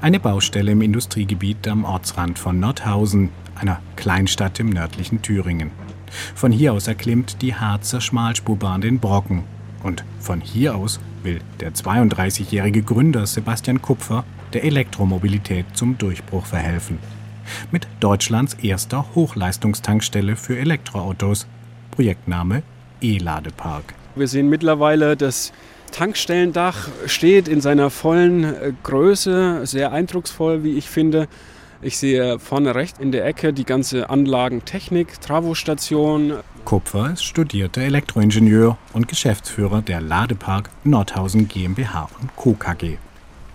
Eine 0.00 0.18
Baustelle 0.18 0.72
im 0.72 0.80
Industriegebiet 0.80 1.68
am 1.68 1.84
Ortsrand 1.84 2.38
von 2.38 2.58
Nordhausen, 2.58 3.28
einer 3.54 3.80
Kleinstadt 3.96 4.58
im 4.58 4.70
nördlichen 4.70 5.20
Thüringen. 5.20 5.70
Von 6.34 6.52
hier 6.52 6.72
aus 6.72 6.88
erklimmt 6.88 7.42
die 7.42 7.54
Harzer 7.54 8.00
Schmalspurbahn 8.00 8.80
den 8.80 8.98
Brocken. 8.98 9.44
Und 9.82 10.04
von 10.18 10.40
hier 10.40 10.74
aus 10.74 11.00
will 11.22 11.40
der 11.60 11.72
32-jährige 11.72 12.82
Gründer 12.82 13.26
Sebastian 13.26 13.80
Kupfer 13.80 14.24
der 14.52 14.64
Elektromobilität 14.64 15.66
zum 15.74 15.96
Durchbruch 15.98 16.46
verhelfen. 16.46 16.98
Mit 17.70 17.86
Deutschlands 18.00 18.54
erster 18.54 19.06
Hochleistungstankstelle 19.14 20.36
für 20.36 20.58
Elektroautos. 20.58 21.46
Projektname 21.90 22.62
E-Ladepark. 23.00 23.94
Wir 24.14 24.28
sehen 24.28 24.48
mittlerweile, 24.48 25.16
das 25.16 25.52
Tankstellendach 25.90 26.88
steht 27.06 27.48
in 27.48 27.60
seiner 27.60 27.90
vollen 27.90 28.44
äh, 28.44 28.72
Größe, 28.82 29.66
sehr 29.66 29.92
eindrucksvoll, 29.92 30.62
wie 30.62 30.76
ich 30.76 30.88
finde. 30.88 31.28
Ich 31.82 31.98
sehe 31.98 32.38
vorne 32.38 32.74
rechts 32.74 32.98
in 32.98 33.10
der 33.10 33.24
Ecke 33.24 33.52
die 33.52 33.64
ganze 33.64 34.10
Anlagentechnik, 34.10 35.20
Travostation. 35.20 36.34
Kupfer 36.64 37.12
ist 37.12 37.24
studierter 37.24 37.82
Elektroingenieur 37.82 38.76
und 38.92 39.08
Geschäftsführer 39.08 39.82
der 39.82 40.00
Ladepark 40.00 40.70
Nordhausen 40.84 41.48
GmbH 41.48 42.08
und 42.20 42.34
Co. 42.36 42.54
KG. 42.54 42.98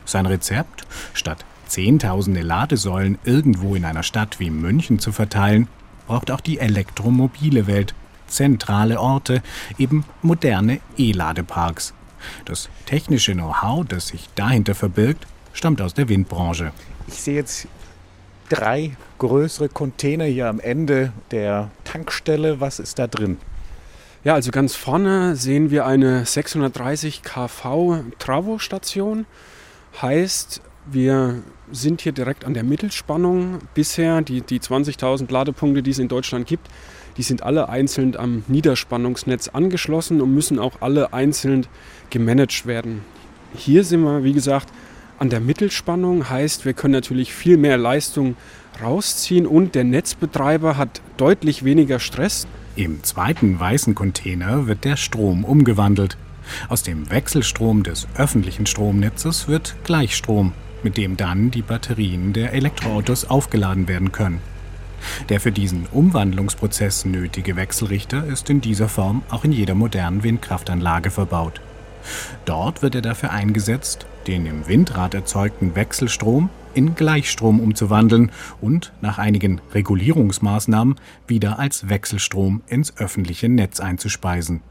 Sein 0.06 0.26
Rezept? 0.26 0.86
Statt 1.14 1.46
zehntausende 1.68 2.42
Ladesäulen 2.42 3.18
irgendwo 3.24 3.76
in 3.76 3.86
einer 3.86 4.04
Stadt 4.04 4.40
wie 4.40 4.50
München 4.50 5.00
zu 5.00 5.12
verteilen, 5.12 5.68
braucht 6.08 6.32
auch 6.32 6.42
die 6.42 6.60
elektromobile 6.60 7.68
Welt 7.68 7.96
zentrale 8.28 9.00
Orte, 9.00 9.42
eben 9.78 10.04
moderne 10.22 10.80
E-Ladeparks. 10.98 11.94
Das 12.46 12.70
technische 12.86 13.34
Know-how, 13.34 13.86
das 13.86 14.08
sich 14.08 14.30
dahinter 14.36 14.76
verbirgt, 14.76 15.28
stammt 15.54 15.82
aus 15.82 15.94
der 15.94 16.10
Windbranche. 16.10 16.72
Ich 17.08 17.16
sehe 17.16 17.36
jetzt 17.36 17.68
drei 18.50 18.96
größere 19.18 19.70
Container 19.70 20.26
hier 20.26 20.48
am 20.48 20.60
Ende 20.60 21.12
der 21.32 21.72
Tankstelle. 21.84 22.60
Was 22.60 22.80
ist 22.80 23.00
da 23.00 23.08
drin? 23.08 23.38
Ja, 24.24 24.34
also 24.34 24.52
ganz 24.52 24.76
vorne 24.76 25.36
sehen 25.36 25.70
wir 25.70 25.86
eine 25.86 26.26
630 26.26 27.22
kV 27.22 28.04
Travo-Station. 28.18 29.26
Heißt, 30.02 30.62
wir 30.88 31.44
sind 31.72 32.02
hier 32.02 32.12
direkt 32.12 32.46
an 32.46 32.54
der 32.54 32.64
Mittelspannung. 32.64 33.60
Bisher 33.74 34.22
die, 34.22 34.42
die 34.42 34.60
20.000 34.60 35.32
Ladepunkte, 35.32 35.84
die 35.84 35.92
es 35.92 36.00
in 36.00 36.08
Deutschland 36.08 36.48
gibt, 36.48 36.68
die 37.18 37.24
sind 37.24 37.44
alle 37.44 37.70
einzeln 37.70 38.16
am 38.18 38.44
Niederspannungsnetz 38.48 39.50
angeschlossen 39.50 40.22
und 40.22 40.34
müssen 40.34 40.60
auch 40.60 40.82
alle 40.82 41.14
einzeln 41.14 41.68
gemanagt 42.10 42.66
werden. 42.66 43.02
Hier 43.56 43.84
sind 43.84 44.02
wir, 44.02 44.24
wie 44.24 44.34
gesagt, 44.34 44.70
an 45.20 45.30
der 45.30 45.40
Mittelspannung 45.40 46.30
heißt, 46.30 46.66
wir 46.66 46.74
können 46.74 46.94
natürlich 46.94 47.34
viel 47.34 47.58
mehr 47.58 47.78
Leistung 47.78 48.36
rausziehen 48.82 49.48
und 49.48 49.76
der 49.76 49.84
Netzbetreiber 49.84 50.78
hat 50.78 51.02
deutlich 51.18 51.64
weniger 51.64 52.00
Stress. 52.00 52.48
Im 52.76 53.04
zweiten 53.04 53.60
weißen 53.60 53.96
Container 53.96 54.68
wird 54.68 54.84
der 54.84 54.98
Strom 54.98 55.46
umgewandelt. 55.46 56.18
Aus 56.68 56.84
dem 56.84 57.10
Wechselstrom 57.10 57.84
des 57.84 58.08
öffentlichen 58.18 58.66
Stromnetzes 58.66 59.48
wird 59.48 59.76
Gleichstrom, 59.86 60.54
mit 60.84 60.98
dem 60.98 61.18
dann 61.18 61.52
die 61.52 61.62
Batterien 61.62 62.34
der 62.34 62.54
Elektroautos 62.54 63.26
aufgeladen 63.26 63.88
werden 63.88 64.12
können. 64.12 64.42
Der 65.30 65.40
für 65.40 65.52
diesen 65.52 65.88
Umwandlungsprozess 65.88 67.06
nötige 67.06 67.56
Wechselrichter 67.56 68.26
ist 68.26 68.50
in 68.50 68.62
dieser 68.62 68.90
Form 68.90 69.24
auch 69.30 69.44
in 69.46 69.52
jeder 69.52 69.76
modernen 69.76 70.24
Windkraftanlage 70.24 71.12
verbaut. 71.12 71.62
Dort 72.46 72.82
wird 72.82 72.96
er 72.96 73.02
dafür 73.02 73.32
eingesetzt, 73.32 74.06
den 74.28 74.46
im 74.46 74.68
Windrad 74.68 75.14
erzeugten 75.14 75.76
Wechselstrom 75.76 76.50
in 76.74 76.96
Gleichstrom 76.96 77.60
umzuwandeln 77.60 78.32
und 78.62 78.92
nach 79.02 79.18
einigen 79.18 79.62
Regulierungsmaßnahmen 79.74 80.96
wieder 81.28 81.58
als 81.58 81.90
Wechselstrom 81.90 82.62
ins 82.68 82.98
öffentliche 82.98 83.50
Netz 83.50 83.80
einzuspeisen. 83.80 84.62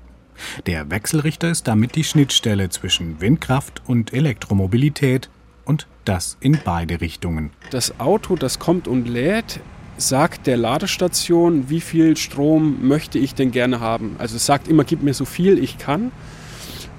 Der 0.66 0.90
Wechselrichter 0.90 1.50
ist 1.50 1.68
damit 1.68 1.94
die 1.94 2.04
Schnittstelle 2.04 2.68
zwischen 2.68 3.20
Windkraft 3.20 3.82
und 3.86 4.12
Elektromobilität 4.12 5.30
und 5.64 5.86
das 6.04 6.36
in 6.40 6.58
beide 6.64 7.00
Richtungen. 7.00 7.50
Das 7.70 7.98
Auto, 8.00 8.36
das 8.36 8.58
kommt 8.58 8.88
und 8.88 9.08
lädt, 9.08 9.60
sagt 9.96 10.46
der 10.46 10.56
Ladestation, 10.56 11.70
wie 11.70 11.80
viel 11.80 12.16
Strom 12.16 12.86
möchte 12.86 13.18
ich 13.18 13.34
denn 13.34 13.52
gerne 13.52 13.80
haben. 13.80 14.16
Also 14.18 14.36
es 14.36 14.44
sagt 14.44 14.68
immer, 14.68 14.84
gib 14.84 15.02
mir 15.02 15.14
so 15.14 15.24
viel 15.24 15.62
ich 15.62 15.78
kann. 15.78 16.10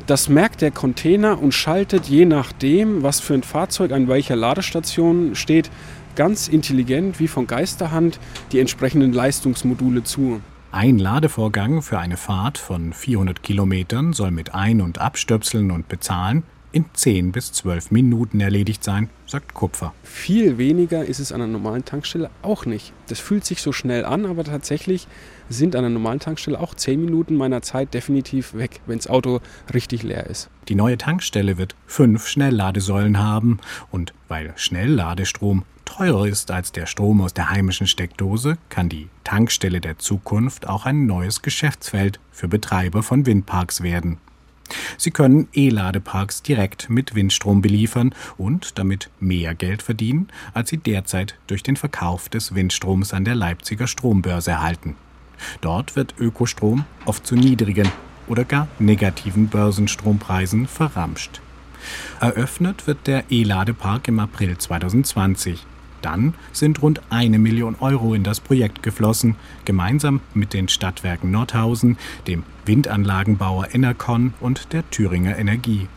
Das 0.08 0.30
merkt 0.30 0.62
der 0.62 0.70
Container 0.70 1.42
und 1.42 1.52
schaltet 1.52 2.06
je 2.06 2.26
nachdem, 2.26 3.02
was 3.02 3.20
für 3.20 3.34
ein 3.34 3.42
Fahrzeug 3.42 3.92
an 3.92 4.08
welcher 4.08 4.36
Ladestation 4.36 5.34
steht, 5.34 5.72
ganz 6.16 6.48
intelligent 6.48 7.20
wie 7.20 7.28
von 7.28 7.48
Geisterhand 7.48 8.20
die 8.52 8.60
entsprechenden 8.60 9.14
Leistungsmodule 9.14 10.04
zu. 10.04 10.42
Ein 10.72 11.00
Ladevorgang 11.00 11.82
für 11.82 11.98
eine 11.98 12.18
Fahrt 12.18 12.60
von 12.60 12.94
400 12.94 13.42
Kilometern 13.42 14.14
soll 14.14 14.30
mit 14.30 14.54
Ein- 14.54 14.82
und 14.82 15.00
Abstöpseln 15.00 15.72
und 15.72 15.88
Bezahlen 15.88 16.44
in 16.72 16.86
10 16.94 17.32
bis 17.32 17.54
12 17.54 17.90
Minuten 17.90 18.42
erledigt 18.42 18.84
sein, 18.84 19.10
sagt 19.26 19.56
Kupfer. 19.56 19.94
Viel 20.04 20.60
weniger 20.60 21.04
ist 21.04 21.20
es 21.20 21.32
an 21.32 21.42
einer 21.42 21.52
normalen 21.52 21.84
Tankstelle 21.84 22.30
auch 22.44 22.68
nicht. 22.68 22.94
Das 23.08 23.20
fühlt 23.20 23.46
sich 23.46 23.62
so 23.62 23.72
schnell 23.72 24.06
an, 24.06 24.28
aber 24.28 24.44
tatsächlich 24.44 25.08
sind 25.50 25.76
an 25.76 25.86
einer 25.86 25.94
normalen 25.94 26.20
Tankstelle 26.20 26.60
auch 26.60 26.76
10 26.76 27.04
Minuten 27.04 27.36
meiner 27.36 27.62
Zeit 27.62 27.94
definitiv 27.94 28.54
weg, 28.54 28.82
wenn 28.86 28.98
das 28.98 29.08
Auto 29.08 29.42
richtig 29.74 30.04
leer 30.04 30.28
ist. 30.28 30.50
Die 30.68 30.76
neue 30.76 30.98
Tankstelle 30.98 31.58
wird 31.58 31.76
fünf 31.86 32.28
Schnellladesäulen 32.28 33.20
haben 33.20 33.60
und 33.92 34.14
weil 34.28 34.54
Schnellladestrom 34.56 35.64
teurer 35.86 36.28
ist 36.28 36.52
als 36.52 36.72
der 36.72 36.88
Strom 36.88 37.22
aus 37.22 37.34
der 37.34 37.50
heimischen 37.50 37.88
Steckdose, 37.88 38.58
kann 38.70 38.90
die 38.90 39.08
Tankstelle 39.24 39.82
der 39.82 40.00
Zukunft 40.00 40.68
auch 40.68 40.86
ein 40.86 41.06
neues 41.06 41.42
Geschäftsfeld 41.42 42.20
für 42.32 42.48
Betreiber 42.48 43.04
von 43.04 43.26
Windparks 43.26 43.82
werden. 43.82 44.18
Sie 44.98 45.12
können 45.12 45.48
E-Ladeparks 45.54 46.42
direkt 46.42 46.90
mit 46.90 47.14
Windstrom 47.14 47.62
beliefern 47.62 48.16
und 48.38 48.80
damit 48.80 49.10
mehr 49.20 49.54
Geld 49.54 49.84
verdienen, 49.84 50.28
als 50.54 50.70
sie 50.70 50.78
derzeit 50.78 51.38
durch 51.48 51.62
den 51.62 51.76
Verkauf 51.76 52.30
des 52.30 52.56
Windstroms 52.56 53.14
an 53.14 53.26
der 53.26 53.36
Leipziger 53.36 53.88
Strombörse 53.88 54.52
erhalten. 54.52 54.96
Dort 55.62 55.96
wird 55.96 56.16
Ökostrom 56.20 56.86
oft 57.06 57.26
zu 57.26 57.36
niedrigen 57.36 57.90
oder 58.28 58.44
gar 58.44 58.68
negativen 58.80 59.48
Börsenstrompreisen 59.48 60.68
verramscht. 60.68 61.42
Eröffnet 62.20 62.88
wird 62.88 63.08
der 63.08 63.26
E-Ladepark 63.30 64.08
im 64.08 64.20
April 64.20 64.58
2020. 64.58 65.66
Dann 66.02 66.36
sind 66.52 66.82
rund 66.82 67.02
eine 67.10 67.40
Million 67.40 67.76
Euro 67.80 68.14
in 68.14 68.24
das 68.24 68.40
Projekt 68.40 68.84
geflossen, 68.84 69.36
gemeinsam 69.66 70.22
mit 70.34 70.54
den 70.54 70.68
Stadtwerken 70.68 71.32
Nordhausen, 71.32 71.98
dem 72.28 72.44
Windanlagenbauer 72.66 73.74
Enercon 73.74 74.34
und 74.40 74.72
der 74.72 74.88
Thüringer 74.92 75.38
Energie. 75.38 75.88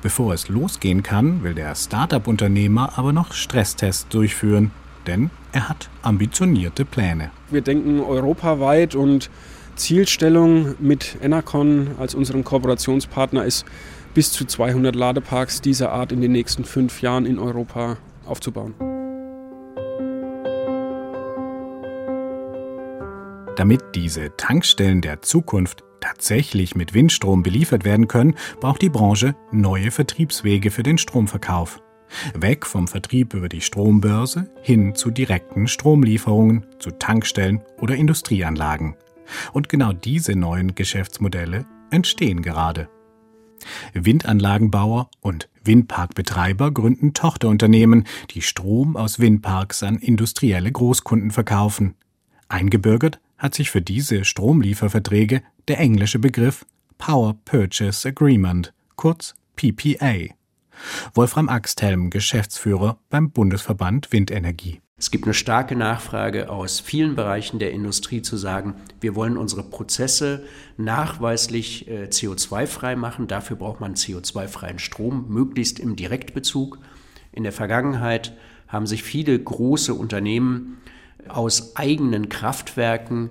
Bevor 0.00 0.32
es 0.32 0.48
losgehen 0.48 1.02
kann, 1.02 1.42
will 1.42 1.54
der 1.54 1.74
Start-up-Unternehmer 1.74 2.92
aber 2.96 3.12
noch 3.12 3.32
Stresstests 3.32 4.06
durchführen, 4.08 4.70
denn 5.06 5.30
er 5.52 5.68
hat 5.68 5.90
ambitionierte 6.02 6.84
Pläne. 6.84 7.30
Wir 7.50 7.60
denken 7.60 8.00
europaweit 8.00 8.94
und 8.94 9.30
Zielstellung 9.76 10.74
mit 10.78 11.16
Enercon 11.22 11.92
als 11.98 12.14
unserem 12.14 12.44
Kooperationspartner 12.44 13.44
ist, 13.44 13.64
bis 14.14 14.32
zu 14.32 14.44
200 14.44 14.94
Ladeparks 14.94 15.60
dieser 15.60 15.92
Art 15.92 16.12
in 16.12 16.20
den 16.20 16.32
nächsten 16.32 16.64
fünf 16.64 17.02
Jahren 17.02 17.26
in 17.26 17.38
Europa 17.38 17.96
aufzubauen. 18.26 18.74
Damit 23.56 23.82
diese 23.94 24.34
Tankstellen 24.36 25.02
der 25.02 25.22
Zukunft 25.22 25.84
tatsächlich 26.00 26.74
mit 26.74 26.94
Windstrom 26.94 27.42
beliefert 27.42 27.84
werden 27.84 28.08
können, 28.08 28.34
braucht 28.60 28.82
die 28.82 28.88
Branche 28.88 29.34
neue 29.52 29.90
Vertriebswege 29.90 30.70
für 30.70 30.82
den 30.82 30.98
Stromverkauf. 30.98 31.80
Weg 32.34 32.66
vom 32.66 32.88
Vertrieb 32.88 33.34
über 33.34 33.48
die 33.48 33.60
Strombörse 33.60 34.50
hin 34.62 34.94
zu 34.94 35.10
direkten 35.10 35.68
Stromlieferungen 35.68 36.66
zu 36.78 36.90
Tankstellen 36.90 37.60
oder 37.78 37.96
Industrieanlagen. 37.96 38.96
Und 39.52 39.68
genau 39.68 39.92
diese 39.92 40.34
neuen 40.34 40.74
Geschäftsmodelle 40.74 41.64
entstehen 41.90 42.42
gerade. 42.42 42.88
Windanlagenbauer 43.94 45.08
und 45.20 45.48
Windparkbetreiber 45.64 46.72
gründen 46.72 47.14
Tochterunternehmen, 47.14 48.04
die 48.30 48.42
Strom 48.42 48.96
aus 48.96 49.20
Windparks 49.20 49.82
an 49.82 49.98
industrielle 49.98 50.72
Großkunden 50.72 51.30
verkaufen. 51.30 51.94
Eingebürgert 52.48 53.20
hat 53.38 53.54
sich 53.54 53.70
für 53.70 53.82
diese 53.82 54.24
Stromlieferverträge 54.24 55.42
der 55.68 55.78
englische 55.78 56.18
Begriff 56.18 56.66
Power 56.98 57.36
Purchase 57.44 58.08
Agreement, 58.08 58.72
kurz 58.96 59.34
PPA. 59.56 60.34
Wolfram 61.14 61.48
Axthelm, 61.48 62.10
Geschäftsführer 62.10 62.98
beim 63.10 63.30
Bundesverband 63.30 64.12
Windenergie. 64.12 64.80
Es 65.02 65.10
gibt 65.10 65.24
eine 65.24 65.34
starke 65.34 65.74
Nachfrage 65.74 66.48
aus 66.48 66.78
vielen 66.78 67.16
Bereichen 67.16 67.58
der 67.58 67.72
Industrie 67.72 68.22
zu 68.22 68.36
sagen, 68.36 68.74
wir 69.00 69.16
wollen 69.16 69.36
unsere 69.36 69.64
Prozesse 69.64 70.44
nachweislich 70.76 71.88
äh, 71.88 72.04
CO2-frei 72.04 72.94
machen. 72.94 73.26
Dafür 73.26 73.56
braucht 73.56 73.80
man 73.80 73.94
CO2-freien 73.94 74.78
Strom, 74.78 75.26
möglichst 75.28 75.80
im 75.80 75.96
Direktbezug. 75.96 76.78
In 77.32 77.42
der 77.42 77.50
Vergangenheit 77.50 78.36
haben 78.68 78.86
sich 78.86 79.02
viele 79.02 79.36
große 79.36 79.92
Unternehmen 79.92 80.78
aus 81.28 81.74
eigenen 81.74 82.28
Kraftwerken 82.28 83.30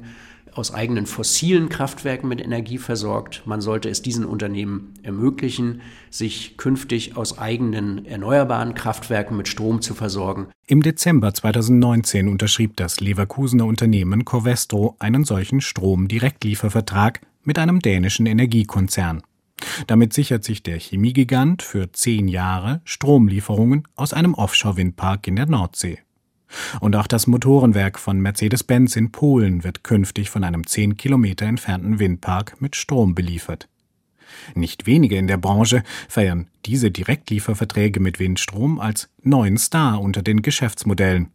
aus 0.54 0.74
eigenen 0.74 1.06
fossilen 1.06 1.70
Kraftwerken 1.70 2.28
mit 2.28 2.42
Energie 2.42 2.78
versorgt. 2.78 3.44
Man 3.46 3.62
sollte 3.62 3.90
es 3.90 4.02
diesen 4.02 4.26
Unternehmen 4.26 4.94
ermöglichen, 5.04 5.82
sich 6.10 6.58
künftig 6.58 7.16
aus 7.16 7.38
eigenen 7.38 8.06
erneuerbaren 8.06 8.74
Kraftwerken 8.74 9.38
mit 9.38 9.48
Strom 9.48 9.82
zu 9.82 9.94
versorgen. 9.94 10.48
Im 10.68 10.82
Dezember 10.82 11.34
2019 11.34 12.28
unterschrieb 12.28 12.78
das 12.78 13.00
Leverkusener 13.00 13.66
Unternehmen 13.66 14.26
Covestro 14.26 14.96
einen 15.00 15.24
solchen 15.24 15.62
Stromdirektliefervertrag 15.62 17.22
mit 17.44 17.58
einem 17.58 17.80
dänischen 17.80 18.26
Energiekonzern. 18.26 19.22
Damit 19.88 20.14
sichert 20.14 20.44
sich 20.44 20.64
der 20.64 20.80
Chemiegigant 20.80 21.62
für 21.62 21.92
zehn 21.92 22.28
Jahre 22.28 22.82
Stromlieferungen 22.84 23.88
aus 23.96 24.14
einem 24.14 24.34
Offshore-Windpark 24.34 25.28
in 25.28 25.36
der 25.36 25.46
Nordsee. 25.46 26.00
Und 26.80 26.96
auch 26.96 27.08
das 27.08 27.28
Motorenwerk 27.28 28.00
von 28.00 28.20
Mercedes-Benz 28.20 28.96
in 28.96 29.12
Polen 29.12 29.64
wird 29.64 29.84
künftig 29.84 30.30
von 30.30 30.44
einem 30.44 30.68
zehn 30.68 30.98
Kilometer 30.98 31.46
entfernten 31.46 32.00
Windpark 32.00 32.62
mit 32.62 32.76
Strom 32.76 33.16
beliefert. 33.16 33.68
Nicht 34.56 34.86
wenige 34.86 35.18
in 35.18 35.28
der 35.28 35.38
Branche 35.38 35.84
feiern 36.08 36.48
diese 36.66 36.92
Direktlieferverträge 36.92 38.00
mit 38.00 38.20
Windstrom 38.20 38.80
als 38.80 39.10
neuen 39.22 39.58
Star 39.58 40.02
unter 40.02 40.22
den 40.22 40.42
Geschäftsmodellen. 40.42 41.32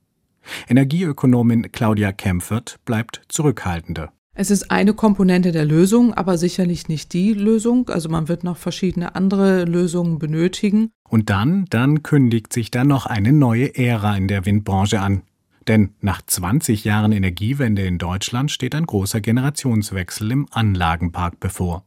Energieökonomin 0.68 1.72
Claudia 1.72 2.12
Kempfert 2.12 2.78
bleibt 2.84 3.22
zurückhaltender. 3.28 4.12
Es 4.38 4.50
ist 4.50 4.70
eine 4.70 4.92
Komponente 4.92 5.50
der 5.50 5.64
Lösung, 5.64 6.12
aber 6.12 6.36
sicherlich 6.36 6.88
nicht 6.88 7.14
die 7.14 7.32
Lösung. 7.32 7.88
Also 7.88 8.10
man 8.10 8.28
wird 8.28 8.44
noch 8.44 8.58
verschiedene 8.58 9.14
andere 9.14 9.64
Lösungen 9.64 10.18
benötigen. 10.18 10.90
Und 11.08 11.30
dann, 11.30 11.64
dann 11.70 12.02
kündigt 12.02 12.52
sich 12.52 12.70
da 12.70 12.84
noch 12.84 13.06
eine 13.06 13.32
neue 13.32 13.74
Ära 13.74 14.14
in 14.14 14.28
der 14.28 14.44
Windbranche 14.44 15.00
an. 15.00 15.22
Denn 15.66 15.94
nach 16.02 16.20
20 16.20 16.84
Jahren 16.84 17.12
Energiewende 17.12 17.86
in 17.86 17.96
Deutschland 17.96 18.50
steht 18.50 18.74
ein 18.74 18.84
großer 18.84 19.22
Generationswechsel 19.22 20.30
im 20.30 20.46
Anlagenpark 20.50 21.40
bevor. 21.40 21.86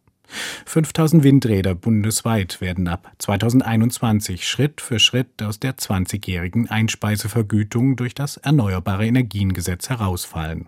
5000 0.65 1.23
Windräder 1.23 1.75
bundesweit 1.75 2.61
werden 2.61 2.87
ab 2.87 3.11
2021 3.19 4.47
Schritt 4.47 4.81
für 4.81 4.97
Schritt 4.97 5.43
aus 5.43 5.59
der 5.59 5.77
20-jährigen 5.77 6.67
Einspeisevergütung 6.67 7.95
durch 7.95 8.15
das 8.15 8.37
Erneuerbare 8.37 9.05
Energiengesetz 9.05 9.89
herausfallen. 9.89 10.67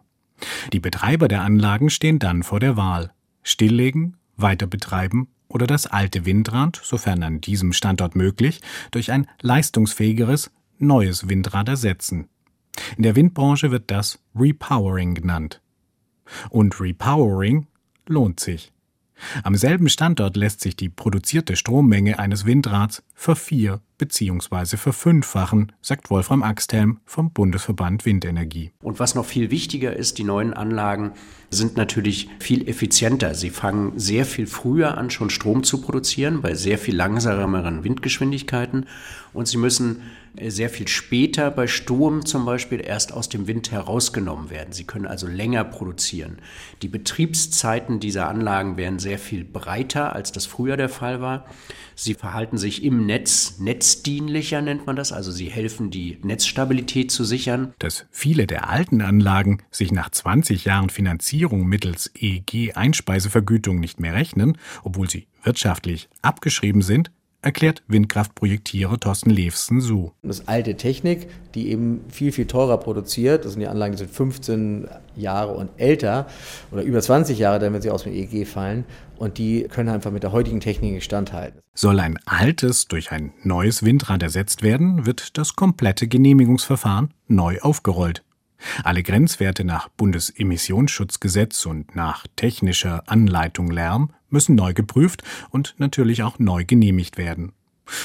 Die 0.73 0.79
Betreiber 0.79 1.27
der 1.27 1.41
Anlagen 1.41 1.89
stehen 1.89 2.19
dann 2.19 2.43
vor 2.43 2.59
der 2.59 2.77
Wahl. 2.77 3.11
Stilllegen, 3.43 4.17
weiter 4.37 4.67
betreiben 4.67 5.27
oder 5.47 5.67
das 5.67 5.87
alte 5.87 6.25
Windrad, 6.25 6.79
sofern 6.83 7.23
an 7.23 7.41
diesem 7.41 7.73
Standort 7.73 8.15
möglich, 8.15 8.61
durch 8.91 9.11
ein 9.11 9.27
leistungsfähigeres, 9.41 10.51
neues 10.77 11.27
Windrad 11.29 11.67
ersetzen. 11.69 12.29
In 12.97 13.03
der 13.03 13.15
Windbranche 13.15 13.71
wird 13.71 13.91
das 13.91 14.19
Repowering 14.35 15.13
genannt. 15.13 15.61
Und 16.49 16.79
Repowering 16.79 17.67
lohnt 18.07 18.39
sich. 18.39 18.70
Am 19.43 19.55
selben 19.55 19.89
Standort 19.89 20.35
lässt 20.35 20.61
sich 20.61 20.75
die 20.75 20.89
produzierte 20.89 21.55
Strommenge 21.55 22.19
eines 22.19 22.45
Windrads 22.45 23.03
vervier- 23.13 23.81
bzw. 23.97 24.77
verfünffachen, 24.77 25.71
sagt 25.81 26.09
Wolfram 26.09 26.41
Axthelm 26.41 26.99
vom 27.05 27.31
Bundesverband 27.31 28.05
Windenergie. 28.05 28.71
Und 28.81 28.99
was 28.99 29.13
noch 29.13 29.25
viel 29.25 29.51
wichtiger 29.51 29.95
ist, 29.95 30.17
die 30.17 30.23
neuen 30.23 30.53
Anlagen 30.53 31.11
sind 31.51 31.77
natürlich 31.77 32.29
viel 32.39 32.67
effizienter. 32.67 33.35
Sie 33.35 33.51
fangen 33.51 33.99
sehr 33.99 34.25
viel 34.25 34.47
früher 34.47 34.97
an, 34.97 35.11
schon 35.11 35.29
Strom 35.29 35.63
zu 35.63 35.81
produzieren, 35.81 36.41
bei 36.41 36.55
sehr 36.55 36.79
viel 36.79 36.95
langsameren 36.95 37.83
Windgeschwindigkeiten. 37.83 38.87
Und 39.33 39.47
sie 39.47 39.57
müssen 39.57 40.01
sehr 40.47 40.69
viel 40.69 40.87
später 40.87 41.51
bei 41.51 41.67
Sturm 41.67 42.25
zum 42.25 42.45
Beispiel 42.45 42.81
erst 42.85 43.11
aus 43.11 43.29
dem 43.29 43.47
Wind 43.47 43.71
herausgenommen 43.71 44.49
werden. 44.49 44.71
Sie 44.71 44.85
können 44.85 45.05
also 45.05 45.27
länger 45.27 45.63
produzieren. 45.63 46.37
Die 46.81 46.87
Betriebszeiten 46.87 47.99
dieser 47.99 48.27
Anlagen 48.29 48.77
werden 48.77 48.99
sehr 48.99 49.19
viel 49.19 49.43
breiter, 49.43 50.15
als 50.15 50.31
das 50.31 50.45
früher 50.45 50.77
der 50.77 50.89
Fall 50.89 51.21
war. 51.21 51.45
Sie 51.95 52.13
verhalten 52.13 52.57
sich 52.57 52.83
im 52.83 53.05
Netz 53.05 53.59
netzdienlicher, 53.59 54.61
nennt 54.61 54.85
man 54.85 54.95
das. 54.95 55.11
Also 55.11 55.31
sie 55.31 55.49
helfen, 55.49 55.91
die 55.91 56.17
Netzstabilität 56.23 57.11
zu 57.11 57.23
sichern. 57.23 57.73
Dass 57.79 58.05
viele 58.09 58.47
der 58.47 58.69
alten 58.69 59.01
Anlagen 59.01 59.61
sich 59.69 59.91
nach 59.91 60.09
20 60.09 60.65
Jahren 60.65 60.89
Finanzierung 60.89 61.65
mittels 61.67 62.11
EEG-Einspeisevergütung 62.15 63.79
nicht 63.79 63.99
mehr 63.99 64.13
rechnen, 64.13 64.57
obwohl 64.83 65.09
sie 65.09 65.27
wirtschaftlich 65.43 66.09
abgeschrieben 66.21 66.81
sind, 66.81 67.11
erklärt 67.41 67.83
Windkraftprojektierer 67.87 68.99
Thorsten 68.99 69.29
Levsen 69.29 69.81
so. 69.81 70.13
Das 70.23 70.39
ist 70.39 70.49
alte 70.49 70.75
Technik, 70.75 71.27
die 71.55 71.69
eben 71.69 72.01
viel, 72.09 72.31
viel 72.31 72.45
teurer 72.45 72.77
produziert. 72.77 73.45
Das 73.45 73.53
sind 73.53 73.61
die 73.61 73.67
Anlagen, 73.67 73.93
die 73.93 73.99
sind 73.99 74.11
15 74.11 74.87
Jahre 75.15 75.53
und 75.53 75.71
älter 75.77 76.27
oder 76.71 76.83
über 76.83 77.01
20 77.01 77.37
Jahre, 77.37 77.59
dann 77.59 77.73
wenn 77.73 77.81
sie 77.81 77.91
aus 77.91 78.03
dem 78.03 78.13
EEG 78.13 78.47
fallen. 78.47 78.85
Und 79.17 79.37
die 79.37 79.63
können 79.63 79.89
einfach 79.89 80.11
mit 80.11 80.23
der 80.23 80.31
heutigen 80.31 80.59
Technik 80.59 80.93
nicht 80.93 81.03
standhalten. 81.03 81.59
Soll 81.75 81.99
ein 81.99 82.17
altes 82.25 82.87
durch 82.87 83.11
ein 83.11 83.33
neues 83.43 83.83
Windrad 83.83 84.23
ersetzt 84.23 84.63
werden, 84.63 85.05
wird 85.05 85.37
das 85.37 85.55
komplette 85.55 86.07
Genehmigungsverfahren 86.07 87.13
neu 87.27 87.59
aufgerollt. 87.61 88.23
Alle 88.83 89.03
Grenzwerte 89.03 89.63
nach 89.63 89.89
Bundesemissionsschutzgesetz 89.89 91.65
und 91.65 91.95
nach 91.95 92.25
technischer 92.35 93.03
Anleitung 93.07 93.71
Lärm 93.71 94.11
müssen 94.29 94.55
neu 94.55 94.73
geprüft 94.73 95.23
und 95.49 95.75
natürlich 95.77 96.23
auch 96.23 96.39
neu 96.39 96.65
genehmigt 96.65 97.17
werden. 97.17 97.53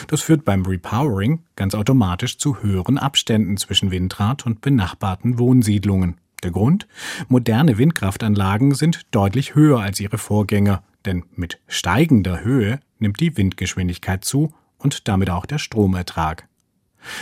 Das 0.09 0.23
führt 0.23 0.45
beim 0.45 0.65
Repowering 0.65 1.41
ganz 1.55 1.75
automatisch 1.75 2.39
zu 2.39 2.63
höheren 2.63 2.99
Abständen 2.99 3.57
zwischen 3.57 3.91
Windrad 3.91 4.47
und 4.47 4.61
benachbarten 4.61 5.39
Wohnsiedlungen. 5.39 6.17
Der 6.43 6.51
Grund? 6.51 6.87
Moderne 7.29 7.79
Windkraftanlagen 7.79 8.75
sind 8.75 9.03
deutlich 9.11 9.55
höher 9.55 9.81
als 9.81 10.01
ihre 10.01 10.19
Vorgänger, 10.19 10.83
denn 11.05 11.25
mit 11.35 11.61
steigender 11.67 12.43
Höhe 12.45 12.81
nimmt 12.99 13.21
die 13.21 13.37
Windgeschwindigkeit 13.37 14.25
zu 14.25 14.53
und 14.79 15.09
damit 15.09 15.31
auch 15.31 15.47
der 15.47 15.59
Stromertrag. 15.59 16.49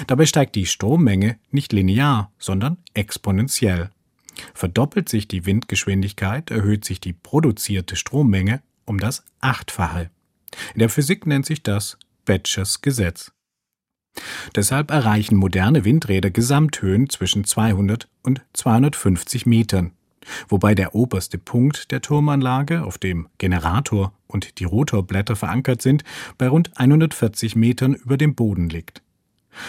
Dabei 0.06 0.26
steigt 0.26 0.54
die 0.54 0.66
Strommenge 0.66 1.38
nicht 1.50 1.72
linear, 1.72 2.32
sondern 2.38 2.78
exponentiell. 2.94 3.90
Verdoppelt 4.52 5.08
sich 5.08 5.28
die 5.28 5.46
Windgeschwindigkeit, 5.46 6.50
erhöht 6.50 6.84
sich 6.84 7.00
die 7.00 7.12
produzierte 7.12 7.96
Strommenge 7.96 8.62
um 8.84 8.98
das 8.98 9.24
Achtfache. 9.40 10.10
In 10.74 10.80
der 10.80 10.88
Physik 10.88 11.26
nennt 11.26 11.46
sich 11.46 11.62
das 11.62 11.98
Batches 12.24 12.80
Gesetz. 12.80 13.32
Deshalb 14.54 14.90
erreichen 14.90 15.36
moderne 15.36 15.84
Windräder 15.84 16.30
Gesamthöhen 16.30 17.10
zwischen 17.10 17.44
200 17.44 18.08
und 18.22 18.42
250 18.52 19.46
Metern, 19.46 19.92
wobei 20.48 20.74
der 20.74 20.94
oberste 20.94 21.38
Punkt 21.38 21.90
der 21.90 22.00
Turmanlage, 22.00 22.84
auf 22.84 22.98
dem 22.98 23.28
Generator 23.38 24.12
und 24.26 24.58
die 24.60 24.64
Rotorblätter 24.64 25.34
verankert 25.34 25.82
sind, 25.82 26.04
bei 26.38 26.48
rund 26.48 26.76
140 26.76 27.56
Metern 27.56 27.94
über 27.94 28.16
dem 28.16 28.34
Boden 28.36 28.68
liegt. 28.68 29.02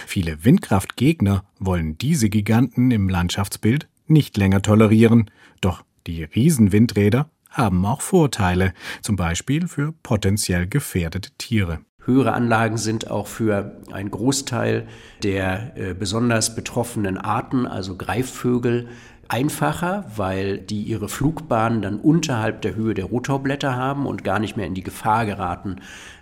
Viele 0.08 0.44
Windkraftgegner 0.44 1.44
wollen 1.60 1.98
diese 1.98 2.30
Giganten 2.30 2.92
im 2.92 3.10
Landschaftsbild 3.10 3.88
nicht 4.08 4.38
länger 4.38 4.62
tolerieren, 4.62 5.32
doch 5.62 5.84
die 6.08 6.24
Riesenwindräder 6.24 7.30
haben 7.50 7.86
auch 7.86 8.02
Vorteile, 8.02 8.74
zum 9.02 9.16
Beispiel 9.16 9.68
für 9.68 9.94
potenziell 10.04 10.68
gefährdete 10.68 11.32
Tiere. 11.38 11.80
Höhere 12.06 12.34
Anlagen 12.34 12.78
sind 12.78 13.10
auch 13.10 13.26
für 13.26 13.82
einen 13.92 14.12
Großteil 14.12 14.88
der 15.24 15.76
äh, 15.76 15.96
besonders 15.96 16.54
betroffenen 16.54 17.18
Arten, 17.18 17.66
also 17.66 17.98
Greifvögel, 17.98 18.90
einfacher, 19.28 20.06
weil 20.16 20.60
die 20.60 20.84
ihre 20.84 21.10
Flugbahnen 21.10 21.82
dann 21.82 22.00
unterhalb 22.00 22.62
der 22.62 22.76
Höhe 22.76 22.94
der 22.94 23.06
Rotorblätter 23.06 23.76
haben 23.76 24.06
und 24.06 24.24
gar 24.24 24.40
nicht 24.40 24.56
mehr 24.58 24.68
in 24.68 24.76
die 24.76 24.84
Gefahr 24.84 25.26
geraten, 25.26 25.78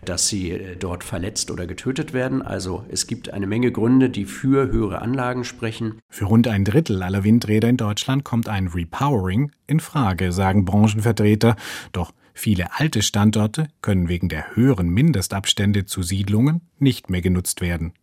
dass 0.06 0.28
sie 0.28 0.52
äh, 0.52 0.76
dort 0.76 1.04
verletzt 1.04 1.52
oder 1.52 1.68
getötet 1.68 2.14
werden. 2.14 2.42
Also 2.42 2.86
es 2.90 3.08
gibt 3.08 3.34
eine 3.34 3.48
Menge 3.48 3.72
Gründe, 3.72 4.10
die 4.10 4.26
für 4.26 4.72
höhere 4.72 5.02
Anlagen 5.02 5.44
sprechen. 5.44 6.00
Für 6.10 6.26
rund 6.26 6.48
ein 6.48 6.66
Drittel 6.66 7.04
aller 7.04 7.24
Windräder 7.24 7.70
in 7.70 7.78
Deutschland 7.78 8.24
kommt 8.24 8.48
ein 8.48 8.68
Repowering 8.68 9.52
in 9.68 9.80
Frage, 9.80 10.32
sagen 10.32 10.66
Branchenvertreter. 10.66 11.56
Doch 11.92 12.14
viele 12.34 12.80
alte 12.80 13.02
Standorte 13.02 13.68
können 13.82 14.08
wegen 14.10 14.30
der 14.30 14.56
höheren 14.56 14.90
Mindestabstände 14.90 15.86
zu 15.86 16.04
Siedlungen 16.04 16.62
nicht 16.80 17.10
mehr 17.10 17.22
genutzt 17.22 17.62
werden. 17.62 17.94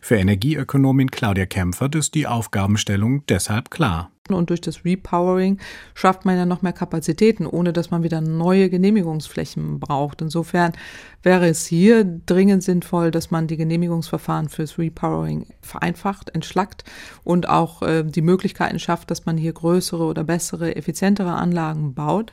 Für 0.00 0.16
Energieökonomin 0.16 1.10
Claudia 1.10 1.46
Kempfert 1.46 1.94
ist 1.94 2.14
die 2.14 2.26
Aufgabenstellung 2.26 3.24
deshalb 3.26 3.70
klar. 3.70 4.10
Und 4.28 4.50
durch 4.50 4.60
das 4.60 4.84
Repowering 4.84 5.58
schafft 5.94 6.24
man 6.24 6.36
ja 6.36 6.46
noch 6.46 6.62
mehr 6.62 6.72
Kapazitäten, 6.72 7.46
ohne 7.46 7.72
dass 7.72 7.90
man 7.90 8.02
wieder 8.02 8.20
neue 8.20 8.70
Genehmigungsflächen 8.70 9.80
braucht. 9.80 10.22
Insofern 10.22 10.72
wäre 11.22 11.48
es 11.48 11.66
hier 11.66 12.04
dringend 12.04 12.62
sinnvoll, 12.62 13.10
dass 13.10 13.30
man 13.30 13.46
die 13.46 13.56
Genehmigungsverfahren 13.56 14.48
fürs 14.48 14.78
Repowering 14.78 15.46
vereinfacht, 15.62 16.30
entschlackt 16.30 16.84
und 17.24 17.48
auch 17.48 17.82
äh, 17.82 18.04
die 18.04 18.22
Möglichkeiten 18.22 18.78
schafft, 18.78 19.10
dass 19.10 19.26
man 19.26 19.36
hier 19.36 19.52
größere 19.52 20.04
oder 20.04 20.24
bessere, 20.24 20.76
effizientere 20.76 21.32
Anlagen 21.32 21.94
baut. 21.94 22.32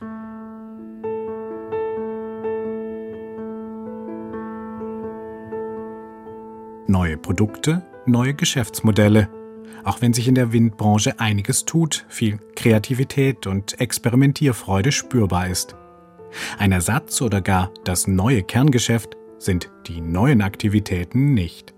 Neue 6.90 7.18
Produkte, 7.18 7.82
neue 8.06 8.32
Geschäftsmodelle. 8.32 9.28
Auch 9.84 10.00
wenn 10.00 10.14
sich 10.14 10.26
in 10.26 10.34
der 10.34 10.54
Windbranche 10.54 11.20
einiges 11.20 11.66
tut, 11.66 12.06
viel 12.08 12.38
Kreativität 12.56 13.46
und 13.46 13.78
Experimentierfreude 13.78 14.90
spürbar 14.90 15.48
ist. 15.48 15.76
Ein 16.56 16.72
Ersatz 16.72 17.20
oder 17.20 17.42
gar 17.42 17.70
das 17.84 18.06
neue 18.06 18.42
Kerngeschäft 18.42 19.18
sind 19.36 19.70
die 19.86 20.00
neuen 20.00 20.40
Aktivitäten 20.40 21.34
nicht. 21.34 21.74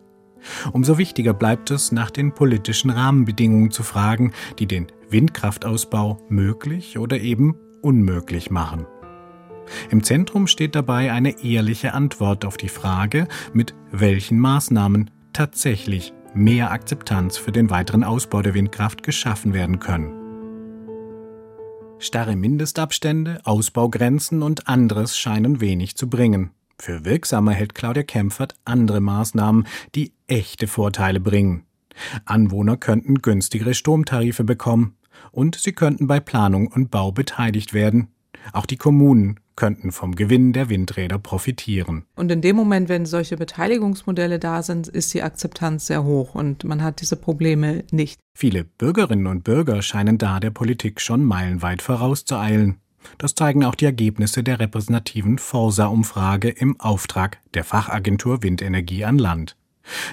Umso 0.72 0.96
wichtiger 0.96 1.34
bleibt 1.34 1.72
es, 1.72 1.90
nach 1.90 2.12
den 2.12 2.32
politischen 2.32 2.90
Rahmenbedingungen 2.90 3.72
zu 3.72 3.82
fragen, 3.82 4.32
die 4.60 4.66
den 4.66 4.86
Windkraftausbau 5.08 6.18
möglich 6.28 6.98
oder 6.98 7.18
eben 7.18 7.56
unmöglich 7.82 8.52
machen. 8.52 8.86
Im 9.90 10.02
Zentrum 10.02 10.46
steht 10.46 10.74
dabei 10.74 11.12
eine 11.12 11.42
ehrliche 11.42 11.94
Antwort 11.94 12.44
auf 12.44 12.56
die 12.56 12.68
Frage, 12.68 13.28
mit 13.52 13.74
welchen 13.90 14.38
Maßnahmen 14.38 15.10
tatsächlich 15.32 16.12
mehr 16.34 16.70
Akzeptanz 16.70 17.36
für 17.36 17.52
den 17.52 17.70
weiteren 17.70 18.04
Ausbau 18.04 18.42
der 18.42 18.54
Windkraft 18.54 19.02
geschaffen 19.02 19.52
werden 19.52 19.80
können. 19.80 20.12
Starre 21.98 22.34
Mindestabstände, 22.34 23.40
Ausbaugrenzen 23.44 24.42
und 24.42 24.68
anderes 24.68 25.18
scheinen 25.18 25.60
wenig 25.60 25.96
zu 25.96 26.08
bringen. 26.08 26.50
Für 26.78 27.04
wirksamer 27.04 27.52
hält 27.52 27.74
Claudia 27.74 28.04
Kempfert 28.04 28.54
andere 28.64 29.00
Maßnahmen, 29.00 29.66
die 29.94 30.14
echte 30.26 30.66
Vorteile 30.66 31.20
bringen. 31.20 31.64
Anwohner 32.24 32.78
könnten 32.78 33.16
günstigere 33.16 33.74
Stromtarife 33.74 34.44
bekommen 34.44 34.96
und 35.30 35.56
sie 35.56 35.72
könnten 35.72 36.06
bei 36.06 36.20
Planung 36.20 36.68
und 36.68 36.90
Bau 36.90 37.12
beteiligt 37.12 37.74
werden. 37.74 38.08
Auch 38.52 38.66
die 38.66 38.76
Kommunen 38.76 39.40
könnten 39.56 39.92
vom 39.92 40.16
Gewinn 40.16 40.52
der 40.52 40.70
Windräder 40.70 41.18
profitieren. 41.18 42.04
Und 42.16 42.32
in 42.32 42.40
dem 42.40 42.56
Moment, 42.56 42.88
wenn 42.88 43.04
solche 43.04 43.36
Beteiligungsmodelle 43.36 44.38
da 44.38 44.62
sind, 44.62 44.88
ist 44.88 45.12
die 45.12 45.22
Akzeptanz 45.22 45.86
sehr 45.86 46.02
hoch 46.04 46.34
und 46.34 46.64
man 46.64 46.82
hat 46.82 47.02
diese 47.02 47.16
Probleme 47.16 47.84
nicht. 47.90 48.18
Viele 48.34 48.64
Bürgerinnen 48.64 49.26
und 49.26 49.44
Bürger 49.44 49.82
scheinen 49.82 50.16
da 50.16 50.40
der 50.40 50.50
Politik 50.50 51.00
schon 51.00 51.24
meilenweit 51.24 51.82
vorauszueilen. 51.82 52.76
Das 53.18 53.34
zeigen 53.34 53.64
auch 53.64 53.74
die 53.74 53.84
Ergebnisse 53.84 54.42
der 54.42 54.60
repräsentativen 54.60 55.38
Forsa-Umfrage 55.38 56.48
im 56.48 56.80
Auftrag 56.80 57.38
der 57.54 57.64
Fachagentur 57.64 58.42
Windenergie 58.42 59.04
an 59.04 59.18
Land. 59.18 59.56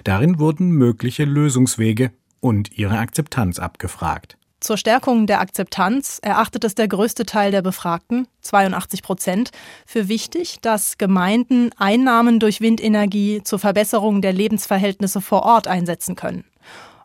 Darin 0.04 0.40
wurden 0.40 0.72
mögliche 0.72 1.26
Lösungswege 1.26 2.12
und 2.40 2.78
ihre 2.78 2.98
Akzeptanz 2.98 3.60
abgefragt. 3.60 4.38
Zur 4.60 4.78
Stärkung 4.78 5.28
der 5.28 5.40
Akzeptanz 5.40 6.20
erachtet 6.22 6.64
es 6.64 6.74
der 6.74 6.88
größte 6.88 7.26
Teil 7.26 7.52
der 7.52 7.62
Befragten, 7.62 8.28
82 8.42 9.04
Prozent, 9.04 9.52
für 9.86 10.08
wichtig, 10.08 10.58
dass 10.62 10.98
Gemeinden 10.98 11.70
Einnahmen 11.78 12.40
durch 12.40 12.60
Windenergie 12.60 13.42
zur 13.44 13.60
Verbesserung 13.60 14.22
der 14.22 14.34
Lebensverhältnisse 14.34 15.22
vor 15.22 15.44
Ort 15.44 15.68
einsetzen 15.68 16.16
können. 16.16 16.44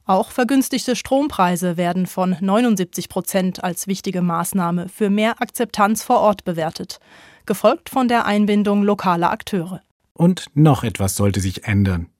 Auch 0.06 0.30
vergünstigte 0.30 0.96
Strompreise 0.96 1.76
werden 1.76 2.06
von 2.06 2.36
79 2.40 3.08
Prozent 3.08 3.62
als 3.62 3.86
wichtige 3.86 4.22
Maßnahme 4.22 4.88
für 4.88 5.10
mehr 5.10 5.40
Akzeptanz 5.40 6.02
vor 6.02 6.20
Ort 6.20 6.44
bewertet, 6.44 7.00
gefolgt 7.46 7.90
von 7.90 8.08
der 8.08 8.24
Einbindung 8.24 8.82
lokaler 8.82 9.30
Akteure. 9.30 9.80
Und 10.14 10.46
noch 10.54 10.84
etwas 10.84 11.16
sollte 11.16 11.40
sich 11.40 11.64
ändern. 11.64 12.11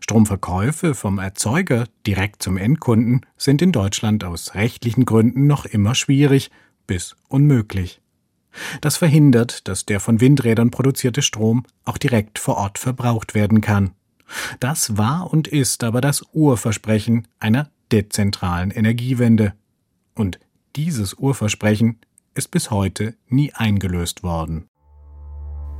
Stromverkäufe 0.00 0.94
vom 0.94 1.18
Erzeuger 1.18 1.86
direkt 2.06 2.42
zum 2.42 2.56
Endkunden 2.56 3.26
sind 3.36 3.62
in 3.62 3.72
Deutschland 3.72 4.24
aus 4.24 4.54
rechtlichen 4.54 5.04
Gründen 5.04 5.46
noch 5.46 5.64
immer 5.64 5.94
schwierig 5.94 6.50
bis 6.86 7.16
unmöglich. 7.28 8.00
Das 8.80 8.96
verhindert, 8.96 9.66
dass 9.68 9.84
der 9.84 10.00
von 10.00 10.20
Windrädern 10.20 10.70
produzierte 10.70 11.22
Strom 11.22 11.64
auch 11.84 11.98
direkt 11.98 12.38
vor 12.38 12.56
Ort 12.56 12.78
verbraucht 12.78 13.34
werden 13.34 13.60
kann. 13.60 13.90
Das 14.60 14.96
war 14.96 15.32
und 15.32 15.48
ist 15.48 15.84
aber 15.84 16.00
das 16.00 16.24
Urversprechen 16.32 17.28
einer 17.40 17.70
dezentralen 17.92 18.70
Energiewende. 18.70 19.54
Und 20.14 20.38
dieses 20.76 21.14
Urversprechen 21.14 21.98
ist 22.34 22.50
bis 22.50 22.70
heute 22.70 23.14
nie 23.28 23.52
eingelöst 23.52 24.22
worden. 24.22 24.68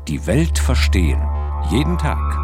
Die 0.09 0.27
Welt 0.27 0.59
verstehen. 0.59 1.23
Jeden 1.71 1.97
Tag 1.97 2.44